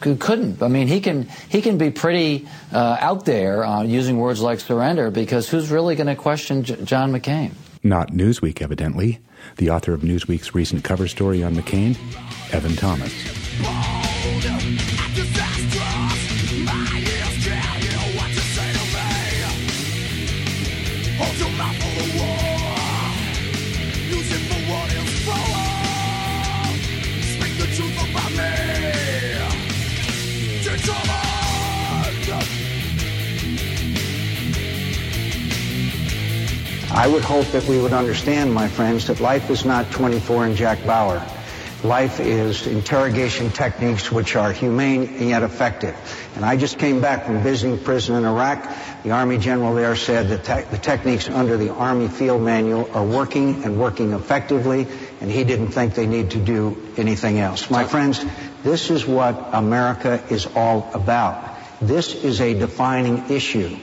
[0.00, 0.62] couldn't.
[0.62, 4.60] I mean, he can he can be pretty uh, out there uh, using words like
[4.60, 7.52] surrender because who's really going to question J- John McCain?
[7.82, 9.20] Not Newsweek, evidently.
[9.56, 11.96] The author of Newsweek's recent cover story on McCain,
[12.52, 13.99] Evan Thomas.
[36.92, 40.56] I would hope that we would understand, my friends, that life is not 24 and
[40.56, 41.24] Jack Bauer.
[41.82, 45.96] Life is interrogation techniques which are humane and yet effective.
[46.36, 48.68] And I just came back from visiting prison in Iraq.
[49.02, 53.04] The Army general there said that te- the techniques under the Army field manual are
[53.04, 54.86] working and working effectively,
[55.20, 57.70] and he didn't think they need to do anything else.
[57.70, 58.24] My friends,
[58.62, 61.56] this is what America is all about.
[61.80, 63.76] This is a defining issue.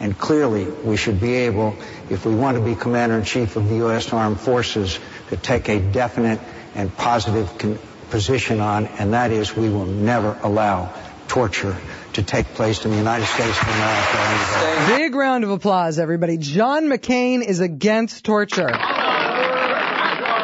[0.00, 1.76] And clearly, we should be able,
[2.10, 4.12] if we want to be Commander in Chief of the U.S.
[4.12, 6.40] Armed Forces, to take a definite
[6.74, 7.78] and positive con-
[8.10, 10.92] position on, and that is we will never allow
[11.28, 11.76] torture
[12.14, 14.96] to take place in the United States of America.
[14.98, 16.36] Big round of applause, everybody.
[16.36, 18.68] John McCain is against torture.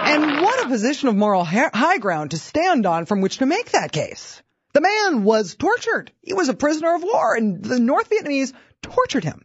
[0.08, 3.72] And what a position of moral high ground to stand on from which to make
[3.72, 4.42] that case.
[4.72, 6.12] The man was tortured.
[6.22, 8.52] He was a prisoner of war, and the North Vietnamese
[8.82, 9.44] tortured him.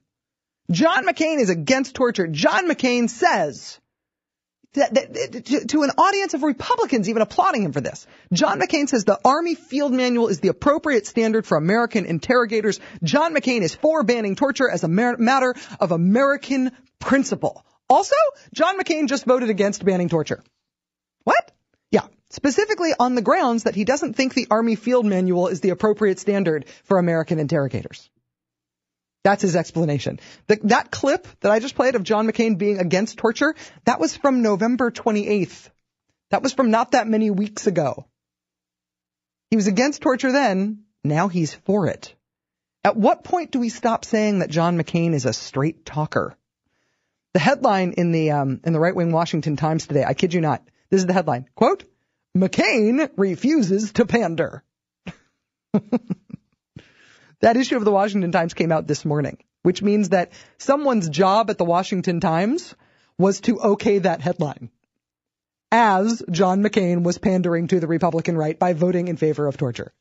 [0.72, 2.28] John McCain is against torture.
[2.28, 3.80] John McCain says
[4.74, 8.08] that, that, to, to an audience of Republicans even applauding him for this.
[8.32, 12.80] John McCain says the Army Field Manual is the appropriate standard for American interrogators.
[13.04, 17.66] John McCain is for banning torture as a matter of American principle.
[17.90, 18.16] Also,
[18.54, 20.44] John McCain just voted against banning torture.
[21.24, 21.52] What?
[21.92, 25.70] Yeah, specifically on the grounds that he doesn't think the Army Field Manual is the
[25.70, 28.10] appropriate standard for American interrogators.
[29.24, 30.20] That's his explanation.
[30.48, 33.56] The, that clip that I just played of John McCain being against torture,
[33.86, 35.70] that was from November 28th.
[36.32, 38.06] That was from not that many weeks ago.
[39.50, 42.16] He was against torture then, now he's for it.
[42.84, 46.36] At what point do we stop saying that John McCain is a straight talker?
[47.34, 50.42] The headline in the um, in the right wing Washington Times today, I kid you
[50.42, 51.48] not, this is the headline.
[51.56, 51.86] Quote,
[52.38, 54.64] McCain refuses to pander.
[57.42, 61.50] that issue of the Washington Times came out this morning, which means that someone's job
[61.50, 62.76] at the Washington Times
[63.18, 64.70] was to okay that headline
[65.74, 69.92] as John McCain was pandering to the Republican right by voting in favor of torture.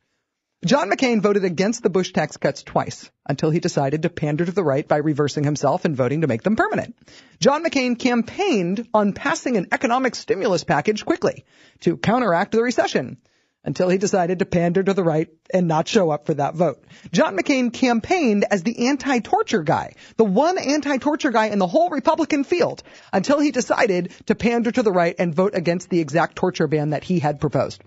[0.65, 4.53] John McCain voted against the Bush tax cuts twice until he decided to pander to
[4.53, 6.97] the right by reversing himself and voting to make them permanent.
[7.41, 11.45] John McCain campaigned on passing an economic stimulus package quickly
[11.81, 13.17] to counteract the recession
[13.65, 16.85] until he decided to pander to the right and not show up for that vote.
[17.11, 22.45] John McCain campaigned as the anti-torture guy, the one anti-torture guy in the whole Republican
[22.45, 26.69] field, until he decided to pander to the right and vote against the exact torture
[26.69, 27.83] ban that he had proposed.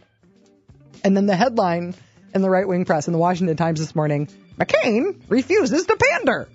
[1.06, 1.96] And then the headline
[2.36, 4.28] in the right wing press in the Washington Times this morning
[4.60, 6.48] McCain refuses to pander.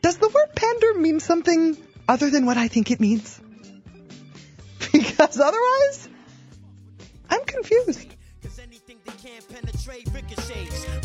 [0.00, 1.76] Does the word pander mean something
[2.08, 3.40] other than what I think it means?
[4.92, 6.08] Because otherwise,
[7.28, 8.06] I'm confused.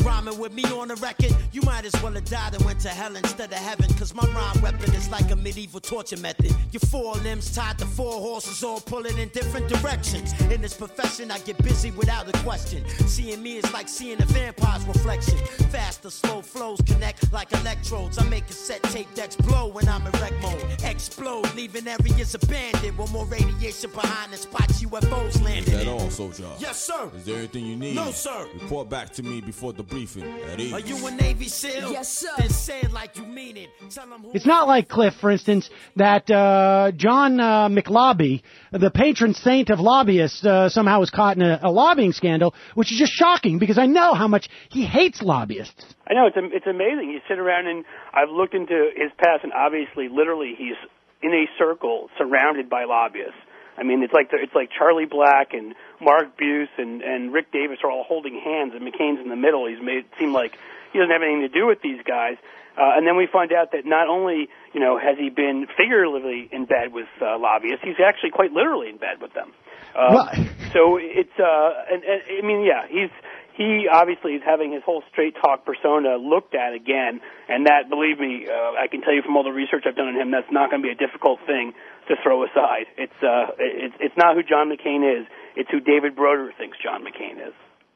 [0.04, 2.88] Rhyming with me on the record, you might as well have died and went to
[2.88, 3.92] hell instead of heaven.
[3.94, 6.52] Cause my rhyme weapon is like a medieval torture method.
[6.72, 10.32] Your four limbs tied to four horses, all pulling in different directions.
[10.50, 12.84] In this profession, I get busy without a question.
[13.06, 15.38] Seeing me is like seeing a vampire's reflection.
[15.70, 18.18] Fast Faster, slow flows connect like electrodes.
[18.18, 20.64] I make a set tape decks blow when I'm in wreck mode.
[20.84, 22.98] Explode, leaving areas abandoned.
[22.98, 25.72] With more radiation behind the spots UFOs landing.
[25.74, 25.88] That in.
[25.88, 26.48] all, soldier?
[26.58, 27.10] Yes, sir.
[27.14, 27.94] Is there anything you need?
[27.94, 28.48] No, sir.
[28.54, 30.72] Report back to me before the briefing at ease.
[30.72, 31.92] Are you a Navy SEAL?
[31.92, 32.30] Yes, sir.
[32.38, 33.68] Then say it like you mean it.
[33.90, 34.30] Tell them who.
[34.32, 38.42] It's not like Cliff, for instance, that uh, John uh, McLobby,
[38.72, 42.90] the patron saint of lobbyists, uh, somehow was caught in a, a lobbying scandal, which
[42.90, 45.84] is just shocking because I know how much he hates lobbyists.
[46.08, 47.10] I know it's it's amazing.
[47.10, 50.80] You sit around and I've looked into his past, and obviously, literally, he's
[51.22, 53.36] in a circle surrounded by lobbyists.
[53.76, 57.52] I mean, it's like the, it's like Charlie Black and Mark Buse and and Rick
[57.52, 59.66] Davis are all holding hands, and McCain's in the middle.
[59.66, 60.52] He's made it seem like
[60.92, 62.36] he doesn't have anything to do with these guys.
[62.76, 66.48] Uh, and then we find out that not only you know has he been figuratively
[66.50, 69.52] in bed with uh, lobbyists, he's actually quite literally in bed with them.
[69.94, 70.34] Uh,
[70.72, 73.12] so it's uh, and, and I mean, yeah, he's
[73.54, 78.18] he obviously is having his whole straight talk persona looked at again, and that, believe
[78.18, 80.50] me, uh, I can tell you from all the research I've done on him, that's
[80.50, 81.74] not going to be a difficult thing
[82.08, 82.88] to throw aside.
[82.96, 85.26] It's uh, it's it's not who John McCain is;
[85.56, 87.54] it's who David Broder thinks John McCain is.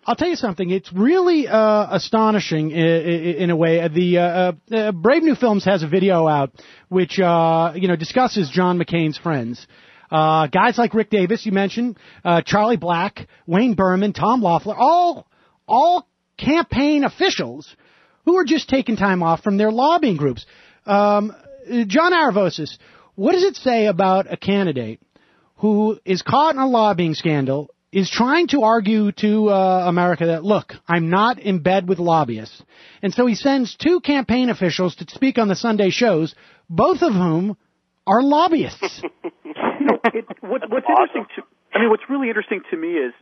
[0.08, 0.70] I'll tell you something.
[0.70, 3.86] It's really uh, astonishing in, in a way.
[3.88, 6.52] The uh, uh, Brave New Films has a video out
[6.88, 9.66] which uh, you know discusses John McCain's friends.
[10.08, 15.26] Uh, guys like Rick Davis, you mentioned, uh, Charlie Black, Wayne Berman, Tom Loeffler, all
[15.66, 17.74] all campaign officials
[18.24, 20.46] who are just taking time off from their lobbying groups.
[20.84, 21.34] Um,
[21.88, 22.78] John Aravosis,
[23.16, 25.00] what does it say about a candidate
[25.56, 30.44] who is caught in a lobbying scandal, is trying to argue to uh, America that,
[30.44, 32.62] look, I'm not in bed with lobbyists.
[33.02, 36.34] And so he sends two campaign officials to speak on the Sunday shows,
[36.68, 37.56] both of whom
[38.06, 39.02] are lobbyists.
[39.44, 41.42] it, what, what's interesting to
[41.76, 43.12] I mean, what's really interesting to me is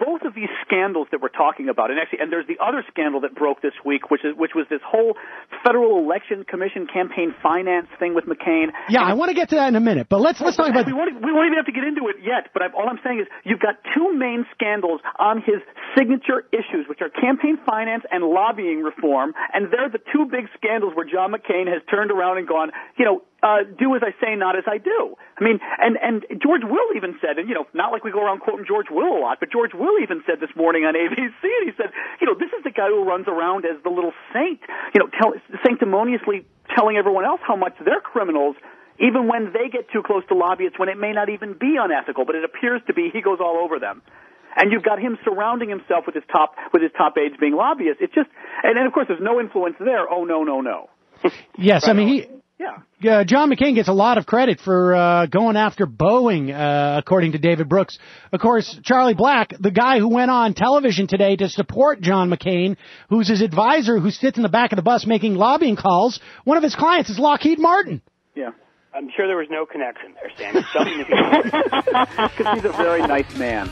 [0.00, 3.20] both of these scandals that we're talking about, and actually, and there's the other scandal
[3.20, 5.12] that broke this week, which is which was this whole
[5.60, 8.72] Federal Election Commission campaign finance thing with McCain.
[8.88, 10.86] Yeah, I want to get to that in a minute, but let's let's talk about.
[10.86, 12.48] We won't, we won't even have to get into it yet.
[12.56, 15.60] But I'm, all I'm saying is, you've got two main scandals on his
[15.92, 20.96] signature issues, which are campaign finance and lobbying reform, and they're the two big scandals
[20.96, 24.36] where John McCain has turned around and gone, you know, uh, do as I say,
[24.36, 25.16] not as I do.
[25.38, 28.22] I mean, and and George Will even said, and you know, not like we go
[28.22, 31.42] around quoting George Will a lot, but George Will even said this morning on ABC,
[31.42, 34.12] and he said, you know, this is the guy who runs around as the little
[34.32, 34.60] saint,
[34.94, 35.32] you know, tell,
[35.64, 36.44] sanctimoniously
[36.76, 38.56] telling everyone else how much they're criminals.
[39.00, 42.26] Even when they get too close to lobbyists, when it may not even be unethical,
[42.26, 44.02] but it appears to be, he goes all over them
[44.56, 48.02] and you've got him surrounding himself with his top with his top aides being lobbyists.
[48.02, 48.28] It's just,
[48.62, 50.10] and then of course there's no influence there.
[50.10, 50.90] Oh no, no, no.
[51.56, 52.26] yes, I mean he
[52.60, 53.20] Yeah.
[53.20, 57.32] Uh, John McCain gets a lot of credit for uh, going after Boeing, uh, according
[57.32, 57.98] to David Brooks.
[58.32, 62.76] Of course, Charlie Black, the guy who went on television today to support John McCain,
[63.08, 66.20] who's his advisor, who sits in the back of the bus making lobbying calls.
[66.44, 68.02] One of his clients is Lockheed Martin.
[68.34, 68.50] Yeah.
[68.94, 70.62] I'm sure there was no connection there, Sam.
[70.74, 70.98] Something
[72.36, 73.70] Because he's a very nice man.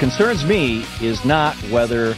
[0.00, 2.14] Concerns me is not whether,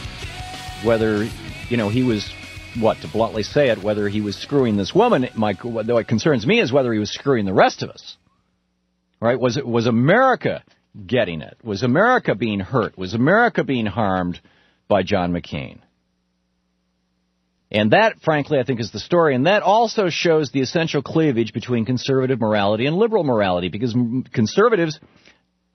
[0.85, 1.25] whether
[1.67, 2.33] you know he was
[2.79, 5.27] what to bluntly say it, whether he was screwing this woman.
[5.35, 8.15] My what concerns me is whether he was screwing the rest of us.
[9.19, 9.37] Right?
[9.37, 10.63] Was it was America
[11.05, 11.57] getting it?
[11.61, 12.97] Was America being hurt?
[12.97, 14.39] Was America being harmed
[14.87, 15.79] by John McCain?
[17.69, 19.35] And that, frankly, I think is the story.
[19.35, 23.93] And that also shows the essential cleavage between conservative morality and liberal morality, because
[24.31, 24.99] conservatives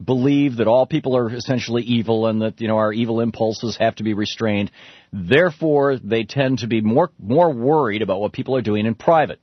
[0.03, 3.96] believe that all people are essentially evil and that you know our evil impulses have
[3.96, 4.70] to be restrained.
[5.12, 9.40] Therefore, they tend to be more more worried about what people are doing in private.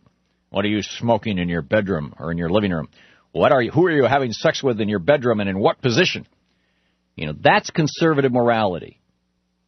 [0.49, 2.89] What are you smoking in your bedroom or in your living room?
[3.31, 5.81] What are you who are you having sex with in your bedroom and in what
[5.81, 6.27] position?
[7.15, 8.99] You know, that's conservative morality.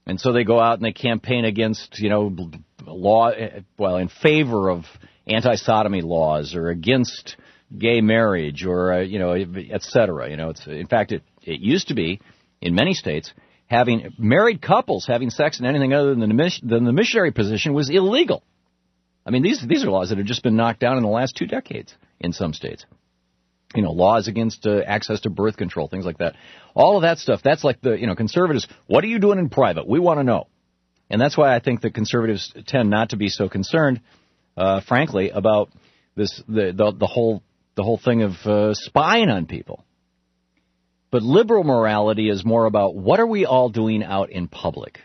[0.06, 2.34] And so they go out and they campaign against, you know,
[2.86, 4.86] law eh, well in favor of
[5.28, 7.36] anti-sodomy laws or against
[7.76, 10.30] gay marriage or uh, you know et cetera.
[10.30, 12.22] You know it's in fact it it used to be
[12.62, 13.34] in many states
[13.66, 17.90] having married couples having sex in anything other than the than the missionary position was
[17.90, 18.44] illegal.
[19.26, 21.36] I mean these these are laws that have just been knocked down in the last
[21.36, 22.86] two decades in some states.
[23.76, 26.36] You know laws against uh, access to birth control things like that.
[26.74, 29.50] All of that stuff that's like the you know conservatives what are you doing in
[29.50, 29.88] private?
[29.88, 30.48] We want to know.
[31.10, 34.02] And that's why i think that conservatives tend not to be so concerned
[34.58, 35.70] uh, frankly about
[36.16, 37.44] this the, the the whole
[37.78, 39.86] the whole thing of uh, spying on people.
[41.12, 45.00] But liberal morality is more about what are we all doing out in public?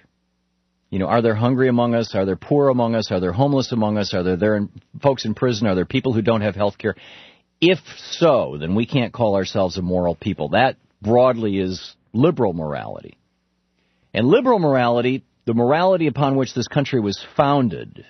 [0.91, 2.15] You know, are there hungry among us?
[2.15, 3.13] Are there poor among us?
[3.13, 4.13] Are there homeless among us?
[4.15, 4.71] Are there, there in,
[5.01, 5.69] folks in prison?
[5.69, 6.97] Are there people who don't have health care?
[7.61, 7.79] If
[8.11, 10.49] so, then we can't call ourselves a moral people.
[10.49, 13.19] That broadly is liberal morality.
[14.13, 18.05] And liberal morality, the morality upon which this country was founded,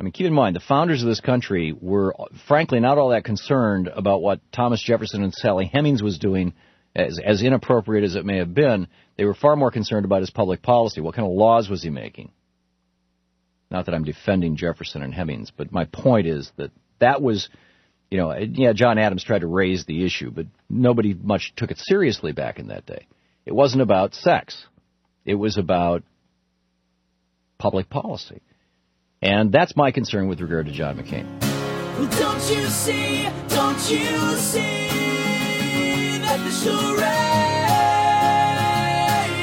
[0.00, 2.14] I mean, keep in mind, the founders of this country were,
[2.48, 6.54] frankly, not all that concerned about what Thomas Jefferson and Sally Hemings was doing,
[6.96, 8.88] as, as inappropriate as it may have been.
[9.18, 11.02] They were far more concerned about his public policy.
[11.02, 12.32] What kind of laws was he making?
[13.70, 17.50] Not that I'm defending Jefferson and Hemings, but my point is that that was,
[18.10, 21.78] you know, yeah, John Adams tried to raise the issue, but nobody much took it
[21.78, 23.06] seriously back in that day.
[23.44, 24.64] It wasn't about sex.
[25.26, 26.04] It was about
[27.58, 28.40] public policy.
[29.22, 31.26] And that's my concern with regard to John McCain.
[32.18, 34.88] Don't you see, don't you see
[36.20, 37.04] that the charade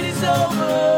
[0.10, 0.97] is over?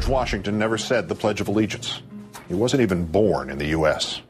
[0.00, 2.00] George Washington never said the Pledge of Allegiance.
[2.48, 4.22] He wasn't even born in the U.S.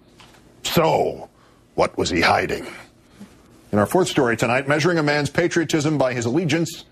[0.65, 1.31] So,
[1.77, 2.67] what was he hiding?
[3.71, 6.87] In our fourth story tonight, measuring a man's patriotism by his allegiance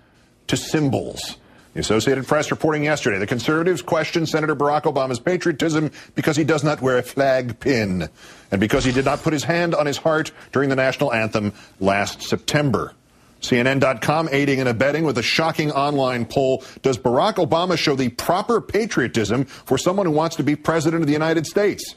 [0.47, 1.39] to symbols.
[1.75, 6.63] The Associated Press reporting yesterday the conservatives questioned Senator Barack Obama's patriotism because he does
[6.63, 8.09] not wear a flag pin
[8.53, 11.53] and because he did not put his hand on his heart during the national anthem
[11.81, 12.95] last September.
[13.41, 16.65] CNN.com aiding and abetting with a shocking online poll.
[16.83, 21.07] Does Barack Obama show the proper patriotism for someone who wants to be president of
[21.07, 21.95] the United States?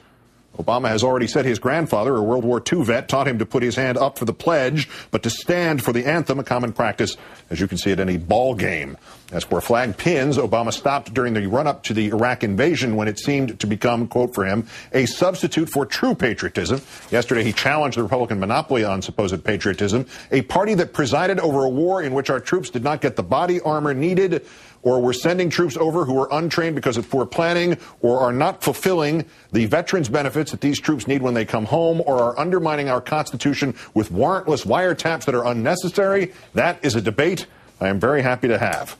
[0.57, 3.63] Obama has already said his grandfather, a World War II vet, taught him to put
[3.63, 7.15] his hand up for the pledge, but to stand for the anthem, a common practice,
[7.49, 8.97] as you can see at any ball game.
[9.31, 13.17] As for flag pins, Obama stopped during the run-up to the Iraq invasion when it
[13.17, 16.81] seemed to become, quote for him, a substitute for true patriotism.
[17.11, 21.69] Yesterday, he challenged the Republican monopoly on supposed patriotism, a party that presided over a
[21.69, 24.45] war in which our troops did not get the body armor needed
[24.83, 28.63] or we're sending troops over who are untrained because of poor planning, or are not
[28.63, 32.89] fulfilling the veterans benefits that these troops need when they come home, or are undermining
[32.89, 36.33] our Constitution with warrantless wiretaps that are unnecessary.
[36.53, 37.45] That is a debate
[37.79, 38.95] I am very happy to have.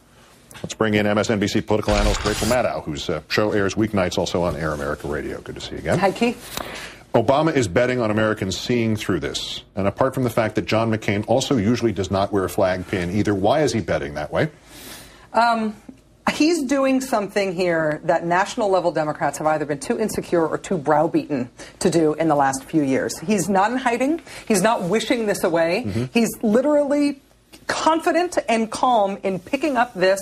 [0.64, 4.56] Let's bring in MSNBC political analyst Rachel Maddow, whose uh, show airs weeknights also on
[4.56, 5.42] Air America Radio.
[5.42, 6.00] Good to see you again.
[6.00, 6.60] Hi, Keith.
[7.14, 9.64] Obama is betting on Americans seeing through this.
[9.76, 12.88] And apart from the fact that John McCain also usually does not wear a flag
[12.88, 14.50] pin either, why is he betting that way?
[15.34, 15.76] Um,
[16.34, 20.78] he's doing something here that national level Democrats have either been too insecure or too
[20.78, 23.18] browbeaten to do in the last few years.
[23.20, 24.22] He's not in hiding.
[24.48, 25.84] He's not wishing this away.
[25.86, 26.06] Mm-hmm.
[26.14, 27.22] He's literally
[27.68, 30.20] confident and calm in picking up this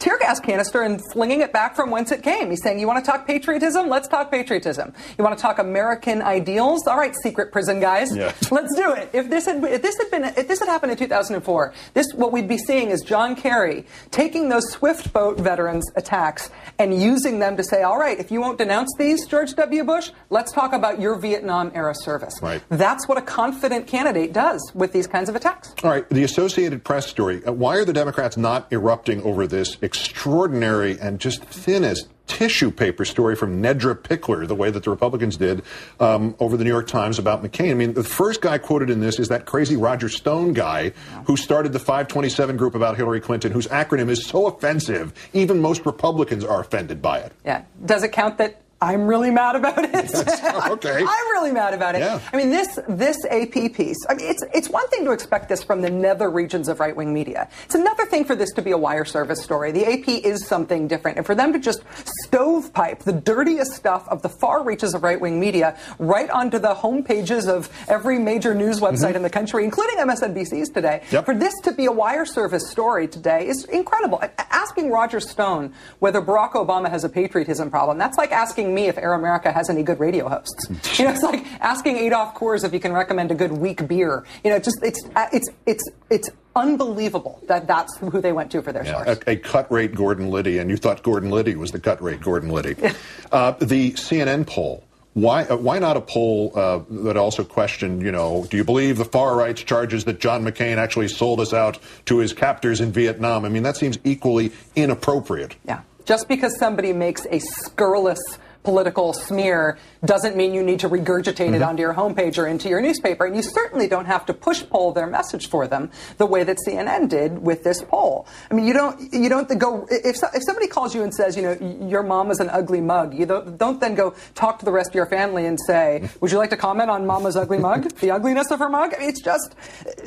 [0.00, 2.50] tear gas canister and flinging it back from whence it came.
[2.50, 3.88] He's saying, You want to talk patriotism?
[3.88, 4.92] Let's talk patriotism.
[5.16, 6.86] You want to talk American ideals?
[6.86, 8.14] All right, secret prison guys.
[8.16, 8.32] Yeah.
[8.50, 9.10] Let's do it.
[9.12, 12.32] If this had if this had been if this had happened in 2004, this what
[12.32, 17.56] we'd be seeing is John Kerry taking those Swift boat veterans attacks and using them
[17.56, 19.84] to say, All right, if you won't denounce these, George W.
[19.84, 22.34] Bush, let's talk about your Vietnam era service.
[22.42, 22.62] Right.
[22.70, 25.74] That's what a confident candidate does with these kinds of attacks.
[25.84, 27.44] All right, the Associated Press story.
[27.44, 32.70] Uh, why are the Democrats not erupting over this extraordinary and just thin as tissue
[32.70, 35.64] paper story from Nedra Pickler, the way that the Republicans did
[35.98, 37.72] um, over the New York Times about McCain?
[37.72, 40.90] I mean, the first guy quoted in this is that crazy Roger Stone guy
[41.24, 45.84] who started the 527 group about Hillary Clinton, whose acronym is so offensive, even most
[45.84, 47.32] Republicans are offended by it.
[47.44, 47.64] Yeah.
[47.84, 50.10] Does it count that I'm really mad about it?
[50.52, 50.96] Oh, okay.
[50.96, 52.00] I'm really mad about it.
[52.00, 52.20] Yeah.
[52.32, 53.96] I mean, this this AP piece.
[54.08, 56.94] I mean, it's it's one thing to expect this from the nether regions of right
[56.94, 57.48] wing media.
[57.64, 59.70] It's another thing for this to be a wire service story.
[59.70, 61.82] The AP is something different, and for them to just
[62.24, 66.74] stovepipe the dirtiest stuff of the far reaches of right wing media right onto the
[66.74, 68.94] home pages of every major news mm-hmm.
[68.94, 71.02] website in the country, including MSNBC's today.
[71.10, 71.26] Yep.
[71.26, 74.22] For this to be a wire service story today is incredible.
[74.38, 78.98] Asking Roger Stone whether Barack Obama has a patriotism problem, that's like asking me if
[78.98, 80.68] Air America has any good radio hosts.
[80.98, 84.24] You know, it's like asking Adolf Coors if he can recommend a good weak beer.
[84.44, 88.60] You know, just it's uh, it's it's it's unbelievable that that's who they went to
[88.60, 89.18] for their source.
[89.26, 92.20] a, a cut rate Gordon Liddy, and you thought Gordon Liddy was the cut rate
[92.20, 92.76] Gordon Liddy.
[93.32, 94.84] uh, the CNN poll.
[95.14, 98.96] Why, uh, why not a poll uh, that also questioned, you know, do you believe
[98.96, 102.92] the far right's charges that John McCain actually sold us out to his captors in
[102.92, 103.44] Vietnam?
[103.44, 105.56] I mean, that seems equally inappropriate.
[105.66, 105.80] Yeah.
[106.04, 108.20] Just because somebody makes a scurrilous
[108.62, 111.66] political smear doesn't mean you need to regurgitate it Mhm.
[111.68, 113.24] onto your homepage or into your newspaper.
[113.24, 116.58] And you certainly don't have to push poll their message for them the way that
[116.66, 118.26] CNN did with this poll.
[118.50, 121.36] I mean, you don't you don't go if so- if somebody calls you and says,
[121.36, 121.56] you know,
[121.88, 124.90] your mom is an ugly mug, you don't, don't then go talk to the rest
[124.90, 128.10] of your family and say, would you like to comment on Mama's ugly mug, the
[128.10, 128.94] ugliness of her mug?
[128.94, 129.54] I mean, it's just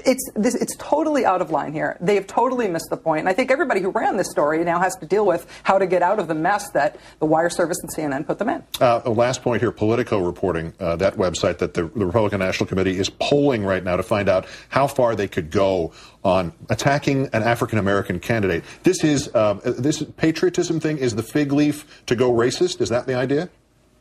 [0.05, 1.97] it's this it's totally out of line here.
[2.01, 3.21] They have totally missed the point.
[3.21, 5.87] And I think everybody who ran this story now has to deal with how to
[5.87, 8.63] get out of the mess that the wire service and CNN put them in.
[8.79, 12.67] Uh, a last point here Politico reporting, uh, that website that the, the Republican National
[12.67, 15.91] Committee is polling right now to find out how far they could go
[16.23, 18.63] on attacking an African American candidate.
[18.83, 22.81] This is, um, uh, this patriotism thing is the fig leaf to go racist.
[22.81, 23.49] Is that the idea?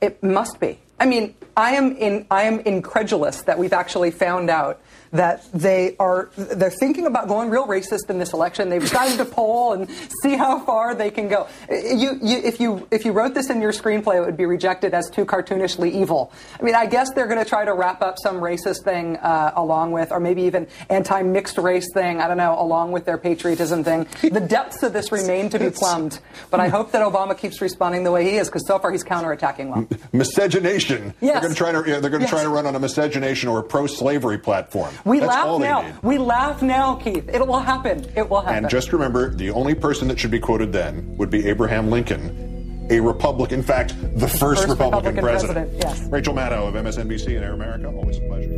[0.01, 0.79] It must be.
[0.99, 4.81] I mean, I am in I am incredulous that we've actually found out
[5.13, 8.69] that they are they're thinking about going real racist in this election.
[8.69, 9.89] They've decided to poll and
[10.23, 11.47] see how far they can go.
[11.71, 14.95] You, you, if you if you wrote this in your screenplay, it would be rejected
[14.95, 16.33] as too cartoonishly evil.
[16.59, 19.53] I mean, I guess they're going to try to wrap up some racist thing uh,
[19.57, 22.21] along with, or maybe even anti-mixed race thing.
[22.21, 24.07] I don't know, along with their patriotism thing.
[24.23, 26.21] The depths of this remain to be plumbed.
[26.51, 29.05] But I hope that Obama keeps responding the way he is, because so far he's
[29.05, 29.87] counterattacking well.
[30.13, 31.15] Miscegenation.
[31.21, 31.35] Yes.
[31.35, 32.31] They're going to try to they're going to Yes.
[32.31, 34.95] try to run on a miscegenation or a pro-slavery platform.
[35.05, 35.83] We That's laugh now.
[35.83, 35.95] need.
[36.03, 37.29] We laugh now, Keith.
[37.29, 38.07] It will happen.
[38.17, 38.57] It will happen.
[38.65, 42.87] And just remember, the only person that should be quoted then would be Abraham Lincoln,
[42.91, 43.59] a Republican.
[43.61, 45.71] In fact, the first, First Republican, Republican president.
[45.71, 46.09] president, yes.
[46.11, 47.89] Rachel Maddow of MSNBC and Air America.
[47.89, 48.49] Always a pleasure.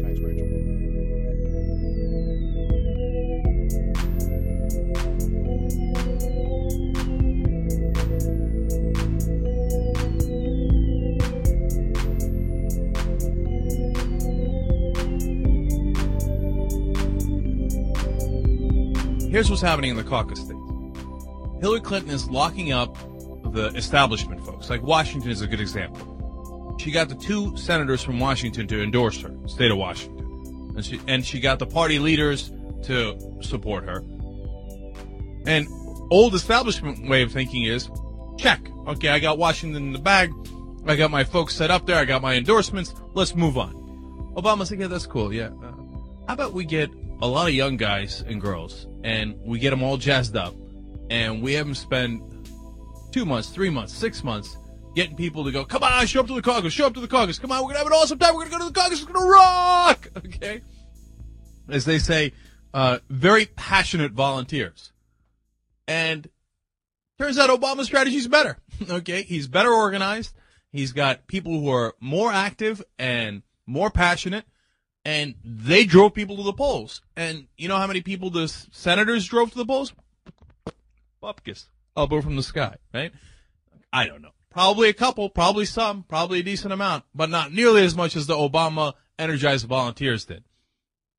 [19.35, 20.61] Here's what's happening in the caucus states.
[21.61, 22.97] Hillary Clinton is locking up
[23.53, 24.71] the establishment folks.
[24.71, 26.77] Like Washington is a good example.
[26.79, 31.01] She got the two senators from Washington to endorse her, state of Washington, and she
[31.09, 32.53] and she got the party leaders
[32.85, 34.05] to support her.
[35.47, 35.67] And
[36.13, 37.91] old establishment way of thinking is,
[38.39, 38.61] check.
[38.87, 40.33] Okay, I got Washington in the bag.
[40.87, 41.97] I got my folks set up there.
[41.97, 42.95] I got my endorsements.
[43.15, 43.75] Let's move on.
[44.37, 45.33] Obama said, yeah, that's cool.
[45.33, 45.49] Yeah.
[45.61, 45.73] Uh,
[46.29, 46.89] how about we get
[47.23, 50.55] a lot of young guys and girls and we get them all jazzed up
[51.11, 52.23] and we have them spend
[53.13, 54.57] two months, three months, six months
[54.95, 57.09] getting people to go, come on, show up to the caucus, show up to the
[57.09, 57.39] caucus.
[57.39, 58.35] Come on, we're going to have an awesome time.
[58.35, 59.03] We're going to go to the caucus.
[59.03, 60.09] It's going to rock.
[60.17, 60.63] Okay.
[61.69, 62.33] As they say,
[62.75, 64.93] uh, very passionate volunteers.
[65.89, 66.29] And
[67.19, 68.59] turns out Obama's strategy is better.
[68.91, 69.23] okay.
[69.23, 70.35] He's better organized.
[70.71, 74.45] He's got people who are more active and more passionate
[75.05, 77.03] and they drove people to the polls.
[77.17, 79.93] And you know how many people the senators drove to the polls?
[81.23, 81.67] Bupkis.
[81.97, 83.13] Elbow from the sky, right?
[83.93, 84.31] I don't know.
[84.51, 88.27] Probably a couple, probably some, probably a decent amount, but not nearly as much as
[88.27, 90.45] the Obama energized volunteers did.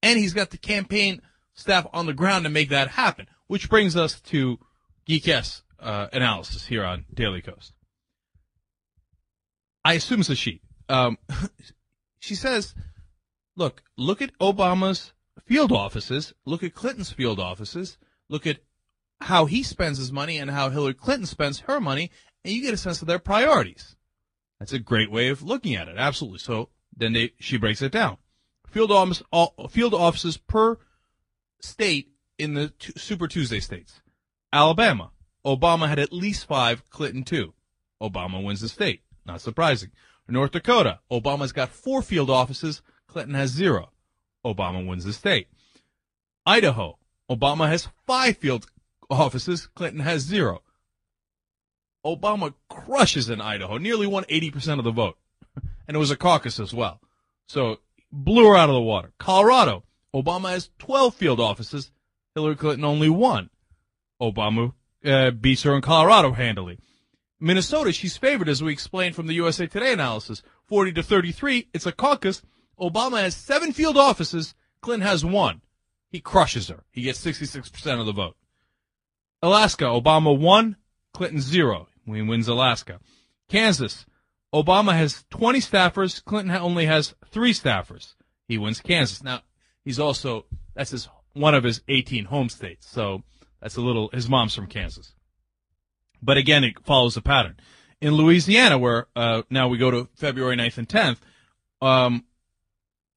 [0.01, 1.21] And he's got the campaign
[1.53, 4.59] staff on the ground to make that happen, which brings us to
[5.07, 7.73] Geekesque uh, analysis here on Daily Kos.
[9.83, 10.61] I assume it's a she.
[10.89, 11.17] Um,
[12.19, 12.73] she says,
[13.55, 15.13] look, look at Obama's
[15.45, 17.97] field offices, look at Clinton's field offices,
[18.29, 18.59] look at
[19.21, 22.11] how he spends his money and how Hillary Clinton spends her money,
[22.43, 23.95] and you get a sense of their priorities.
[24.59, 25.95] That's a great way of looking at it.
[25.97, 26.39] Absolutely.
[26.39, 28.17] So then they, she breaks it down.
[28.67, 28.91] Field
[29.69, 30.77] field offices per
[31.61, 34.01] state in the t- Super Tuesday states.
[34.51, 35.11] Alabama,
[35.45, 37.53] Obama had at least five, Clinton two.
[38.01, 39.01] Obama wins the state.
[39.25, 39.91] Not surprising.
[40.27, 42.81] North Dakota, Obama's got four field offices,
[43.15, 43.91] Clinton has zero.
[44.45, 45.47] Obama wins the state.
[46.45, 46.97] Idaho,
[47.31, 48.67] Obama has five field
[49.09, 50.63] offices, Clinton has zero.
[52.05, 55.17] Obama crushes in Idaho, nearly won 80% of the vote.
[55.87, 56.99] And it was a caucus as well.
[57.47, 57.77] So
[58.11, 59.13] blew her out of the water.
[59.17, 61.91] Colorado, Obama has 12 field offices,
[62.33, 63.49] Hillary Clinton only one.
[64.21, 64.73] Obama
[65.05, 66.79] uh, beats her in Colorado handily.
[67.39, 71.69] Minnesota, she's favored, as we explained from the USA Today analysis, 40 to 33.
[71.73, 72.41] It's a caucus.
[72.79, 74.55] Obama has seven field offices.
[74.81, 75.61] Clinton has one.
[76.09, 76.83] He crushes her.
[76.91, 78.35] He gets 66% of the vote.
[79.41, 80.77] Alaska, Obama one,
[81.13, 81.87] Clinton zero.
[82.05, 82.99] He wins Alaska.
[83.49, 84.05] Kansas,
[84.53, 86.23] Obama has 20 staffers.
[86.23, 88.15] Clinton only has three staffers.
[88.47, 89.23] He wins Kansas.
[89.23, 89.41] Now,
[89.83, 92.87] he's also, that's his, one of his 18 home states.
[92.87, 93.23] So
[93.61, 95.13] that's a little, his mom's from Kansas.
[96.21, 97.57] But again, it follows a pattern.
[98.01, 101.17] In Louisiana, where, uh, now we go to February 9th and 10th,
[101.81, 102.25] um,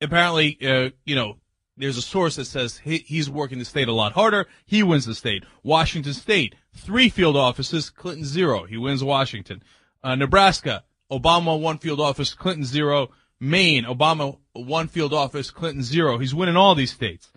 [0.01, 1.37] apparently, uh, you know,
[1.77, 4.47] there's a source that says he, he's working the state a lot harder.
[4.67, 5.45] He wins the state.
[5.63, 8.65] Washington State, three field offices, Clinton zero.
[8.65, 9.63] He wins Washington.
[10.03, 13.11] Uh, Nebraska, Obama one field office, Clinton zero.
[13.41, 16.19] Maine, Obama one field office, Clinton zero.
[16.19, 17.31] He's winning all these states.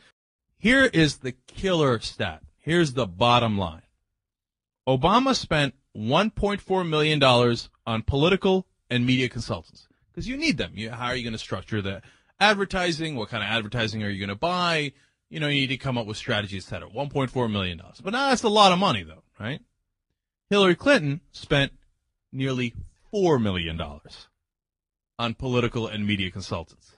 [0.58, 2.42] Here is the killer stat.
[2.58, 3.84] Here's the bottom line.
[4.88, 7.24] Obama spent $1.4 million
[7.86, 10.72] on political and media consultants because you need them.
[10.76, 12.02] You, how are you going to structure the
[12.42, 13.16] advertising?
[13.16, 14.92] What kind of advertising are you going to buy?
[15.30, 16.90] You know, you need to come up with strategies, et cetera.
[16.90, 17.82] $1.4 million.
[18.04, 19.62] But now that's a lot of money, though, right?
[20.50, 21.72] Hillary Clinton spent
[22.34, 22.74] nearly
[23.14, 23.80] $4 million
[25.18, 26.98] on political and media consultants.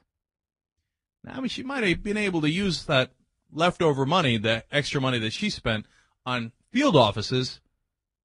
[1.24, 3.12] Now, I mean, she might have been able to use that
[3.52, 5.86] leftover money, the extra money that she spent
[6.26, 7.62] on field offices,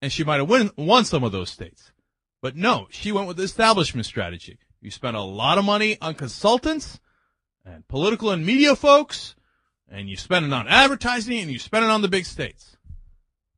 [0.00, 1.92] and she might have win, won some of those states.
[2.40, 4.58] But no, she went with the establishment strategy.
[4.80, 7.00] You spent a lot of money on consultants
[7.74, 9.34] and political and media folks,
[9.88, 12.76] and you spend it on advertising and you spend it on the big states.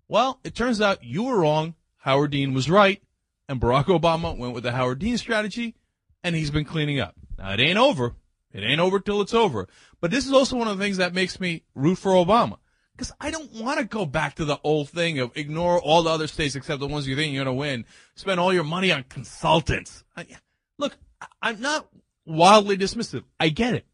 [0.08, 1.74] Well, it turns out you were wrong.
[1.98, 3.02] Howard Dean was right,
[3.48, 5.76] and Barack Obama went with the Howard Dean strategy,
[6.24, 7.14] and he's been cleaning up.
[7.38, 8.14] Now, it ain't over.
[8.52, 9.68] It ain't over till it's over.
[10.00, 12.56] But this is also one of the things that makes me root for Obama.
[12.96, 16.10] Because I don't want to go back to the old thing of ignore all the
[16.10, 17.84] other states except the ones you think you're going to win.
[18.14, 20.04] Spend all your money on consultants.
[20.16, 20.26] I,
[20.78, 20.96] look,
[21.40, 21.86] I'm not
[22.26, 23.24] wildly dismissive.
[23.38, 23.86] I get it.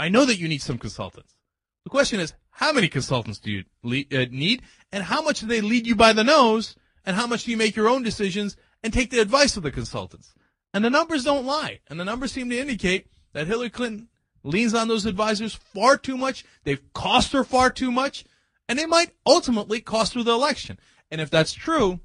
[0.00, 1.36] I know that you need some consultants.
[1.84, 3.64] The question is, how many consultants do you
[4.12, 6.74] uh, need, and how much do they lead you by the nose,
[7.04, 9.70] and how much do you make your own decisions and take the advice of the
[9.70, 10.34] consultants?
[10.72, 14.08] And the numbers don't lie, and the numbers seem to indicate that Hillary Clinton
[14.42, 16.44] leans on those advisors far too much.
[16.64, 18.24] They've cost her far too much,
[18.68, 20.78] and they might ultimately cost her the election.
[21.10, 22.00] And if that's true,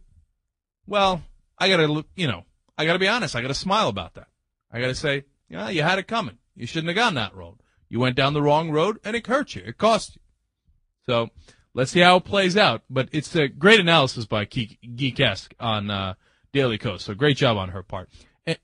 [0.85, 1.23] well,
[1.57, 2.43] I gotta, you know,
[2.77, 3.35] I gotta be honest.
[3.35, 4.27] I gotta smile about that.
[4.71, 6.37] I gotta say, yeah, you had it coming.
[6.55, 7.55] You shouldn't have gone that road.
[7.95, 9.63] You went down the wrong road, and it hurt you.
[9.65, 10.21] It cost you.
[11.05, 11.29] So
[11.73, 12.83] let's see how it plays out.
[12.89, 16.15] But it's a great analysis by Geek- Geekesque on uh,
[16.51, 17.05] Daily Kos.
[17.05, 18.09] So great job on her part.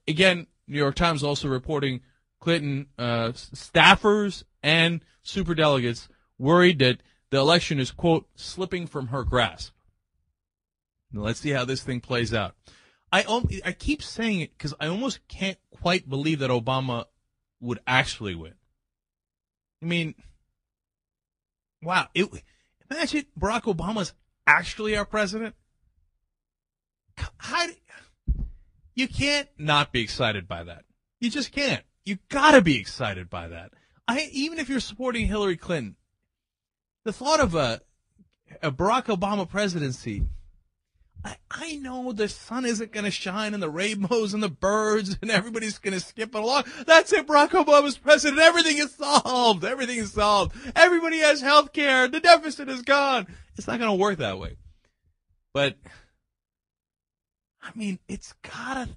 [0.05, 2.01] Again, New York Times also reporting
[2.41, 6.97] Clinton uh, staffers and superdelegates worried that
[7.29, 9.71] the election is quote slipping from her grasp.
[11.13, 12.55] Now, let's see how this thing plays out.
[13.13, 13.23] I
[13.63, 17.05] I keep saying it because I almost can't quite believe that Obama
[17.61, 18.55] would actually win.
[19.81, 20.15] I mean,
[21.81, 22.07] wow!
[22.13, 22.29] It,
[22.89, 24.13] imagine Barack Obama's
[24.45, 25.55] actually our president.
[27.37, 27.67] How
[28.95, 30.85] you can't not be excited by that.
[31.19, 31.83] You just can't.
[32.05, 33.71] You gotta be excited by that.
[34.07, 35.95] I even if you're supporting Hillary Clinton,
[37.03, 37.81] the thought of a
[38.61, 40.23] a Barack Obama presidency.
[41.23, 45.17] I, I know the sun isn't going to shine and the rainbows and the birds
[45.21, 46.63] and everybody's going to skip along.
[46.87, 47.27] That's it.
[47.27, 48.41] Barack Obama's president.
[48.41, 49.63] Everything is solved.
[49.63, 50.55] Everything is solved.
[50.75, 52.07] Everybody has health care.
[52.07, 53.27] The deficit is gone.
[53.55, 54.57] It's not going to work that way.
[55.53, 55.77] But,
[57.61, 58.89] I mean, it's got to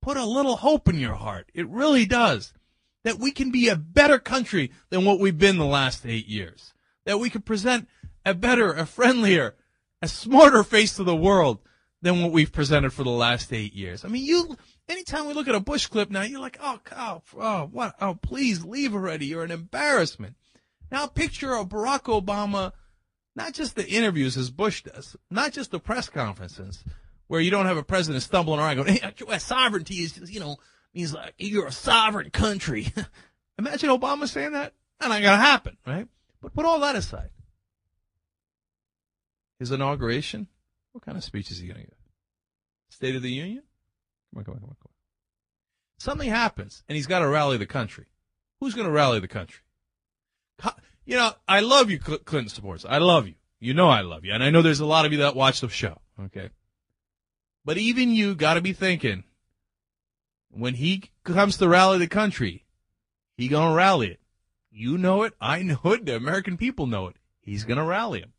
[0.00, 1.50] put a little hope in your heart.
[1.54, 2.52] It really does.
[3.02, 6.72] That we can be a better country than what we've been the last eight years.
[7.04, 7.88] That we can present
[8.24, 9.56] a better, a friendlier,
[10.04, 11.58] a smarter face to the world
[12.02, 14.04] than what we've presented for the last eight years.
[14.04, 14.56] I mean, you,
[14.88, 17.94] anytime we look at a Bush clip now, you're like, oh, God, oh, oh, what,
[18.00, 19.26] oh, please leave already.
[19.26, 20.36] You're an embarrassment.
[20.90, 22.72] Now picture a Barack Obama,
[23.34, 26.84] not just the interviews as Bush does, not just the press conferences
[27.26, 30.58] where you don't have a president stumbling around going, hey, sovereignty is just, you know,
[30.92, 32.92] means like you're a sovereign country.
[33.58, 34.74] Imagine Obama saying that.
[35.00, 36.06] Not going to happen, right?
[36.40, 37.30] But put all that aside.
[39.58, 40.48] His inauguration,
[40.92, 41.94] what kind of speech is he going to give?
[42.90, 43.62] State of the Union?
[44.32, 44.94] Come on, come on, come on, come on.
[45.98, 48.06] Something happens, and he's got to rally the country.
[48.60, 49.62] Who's going to rally the country?
[51.06, 52.86] You know, I love you, Clinton supporters.
[52.86, 53.34] I love you.
[53.60, 54.32] You know I love you.
[54.32, 56.00] And I know there's a lot of you that watch the show.
[56.18, 56.50] Okay.
[57.64, 59.24] But even you got to be thinking,
[60.50, 62.64] when he comes to rally the country,
[63.36, 64.20] he going to rally it.
[64.70, 65.34] You know it.
[65.40, 66.06] I know it.
[66.06, 67.16] The American people know it.
[67.40, 68.33] He's going to rally him.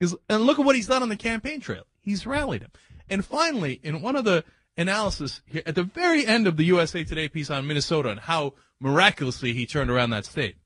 [0.00, 1.84] And look at what he's done on the campaign trail.
[2.00, 2.70] He's rallied him.
[3.08, 4.44] And finally, in one of the
[4.76, 8.54] analysis here, at the very end of the USA Today piece on Minnesota and how
[8.78, 10.56] miraculously he turned around that state,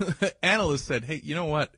[0.42, 1.74] analysts said, hey, you know what?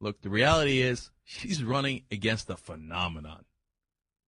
[0.00, 3.44] Look, the reality is she's running against a phenomenon.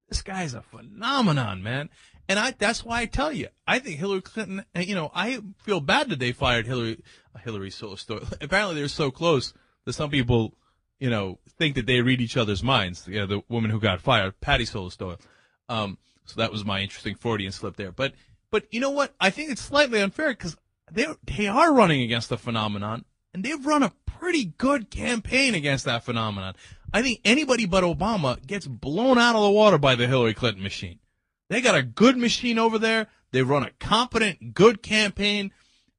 [0.08, 1.90] This guy's a phenomenon, man.
[2.28, 5.80] And I, that's why I tell you, I think Hillary Clinton, you know, I feel
[5.80, 7.02] bad that they fired Hillary,
[7.42, 7.70] Hillary
[8.40, 9.52] apparently they're so close
[9.84, 10.56] that some people,
[10.98, 13.06] you know, think that they read each other's minds.
[13.06, 15.20] You know, the woman who got fired, Patti Solis Doyle.
[15.68, 17.92] Um, so that was my interesting Freudian slip there.
[17.92, 18.14] But,
[18.50, 19.14] but you know what?
[19.20, 20.56] I think it's slightly unfair because
[20.90, 25.84] they they are running against the phenomenon, and they've run a pretty good campaign against
[25.84, 26.54] that phenomenon.
[26.92, 30.62] I think anybody but Obama gets blown out of the water by the Hillary Clinton
[30.62, 31.00] machine.
[31.48, 33.08] They got a good machine over there.
[33.32, 35.52] They run a competent, good campaign.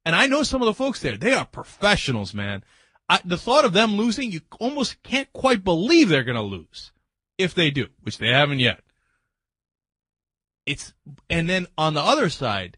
[0.06, 1.18] And I know some of the folks there.
[1.18, 2.64] They are professionals, man.
[3.10, 6.91] I, the thought of them losing, you almost can't quite believe they're going to lose
[7.38, 8.82] if they do, which they haven't yet.
[10.66, 10.93] It's,
[11.30, 12.78] and then on the other side,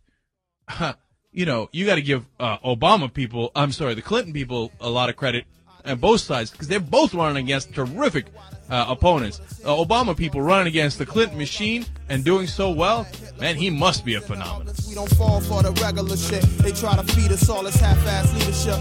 [1.31, 4.89] you know, you got to give uh, Obama people, I'm sorry, the Clinton people a
[4.89, 5.45] lot of credit
[5.85, 8.27] on both sides because they're both running against terrific
[8.69, 9.39] uh, opponents.
[9.63, 13.07] Uh, Obama people running against the Clinton machine and doing so well,
[13.39, 14.73] man, he must be a phenomenon.
[14.87, 16.43] We don't fall for the regular shit.
[16.59, 18.79] They try to feed us all this half-ass leadership,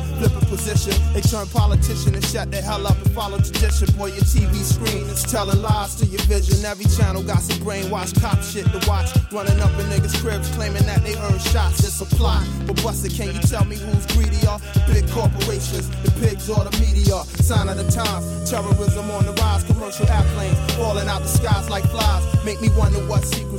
[0.49, 0.97] position.
[1.13, 3.89] They turn politician and shut the hell up and follow tradition.
[3.97, 6.65] Boy, your TV screen is telling lies to your vision.
[6.65, 9.11] Every channel got some brainwash cop shit to watch.
[9.31, 11.85] Running up in niggas' cribs claiming that they earn shots.
[11.85, 12.45] It's a plot.
[12.67, 14.57] But Buster, can you tell me who's greedier?
[14.89, 17.23] The big corporations, the pigs or the media.
[17.45, 19.63] Sign of the times, terrorism on the rise.
[19.65, 22.25] Commercial airplanes falling out the skies like flies.
[22.45, 23.18] Make me wonder what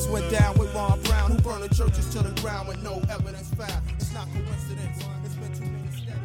[0.09, 3.53] went down with Ron Brown, who burned the churches to the ground with no evidence
[3.53, 3.83] found.
[3.95, 5.03] It's not coincidence.
[5.23, 6.19] It's been too many steady.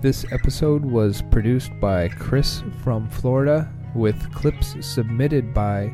[0.00, 5.92] This episode was produced by Chris from Florida with clips submitted by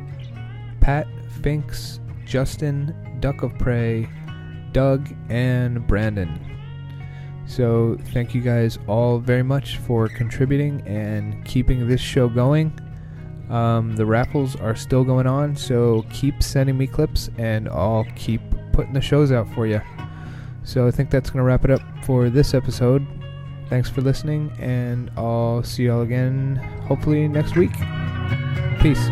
[0.81, 1.07] Pat
[1.41, 4.09] Finks, Justin, Duck of Prey,
[4.71, 6.39] Doug, and Brandon.
[7.45, 12.79] So, thank you guys all very much for contributing and keeping this show going.
[13.49, 18.41] Um, the raffles are still going on, so keep sending me clips and I'll keep
[18.73, 19.81] putting the shows out for you.
[20.63, 23.05] So, I think that's going to wrap it up for this episode.
[23.69, 27.71] Thanks for listening, and I'll see y'all again hopefully next week.
[28.79, 29.09] Peace.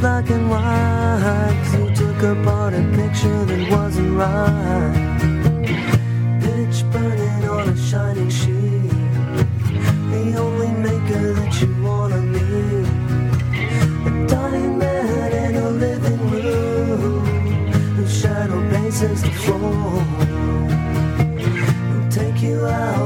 [0.00, 1.78] Black and white.
[1.78, 5.19] you took apart a picture that wasn't right.
[19.00, 19.08] We'll
[22.10, 22.99] take you out.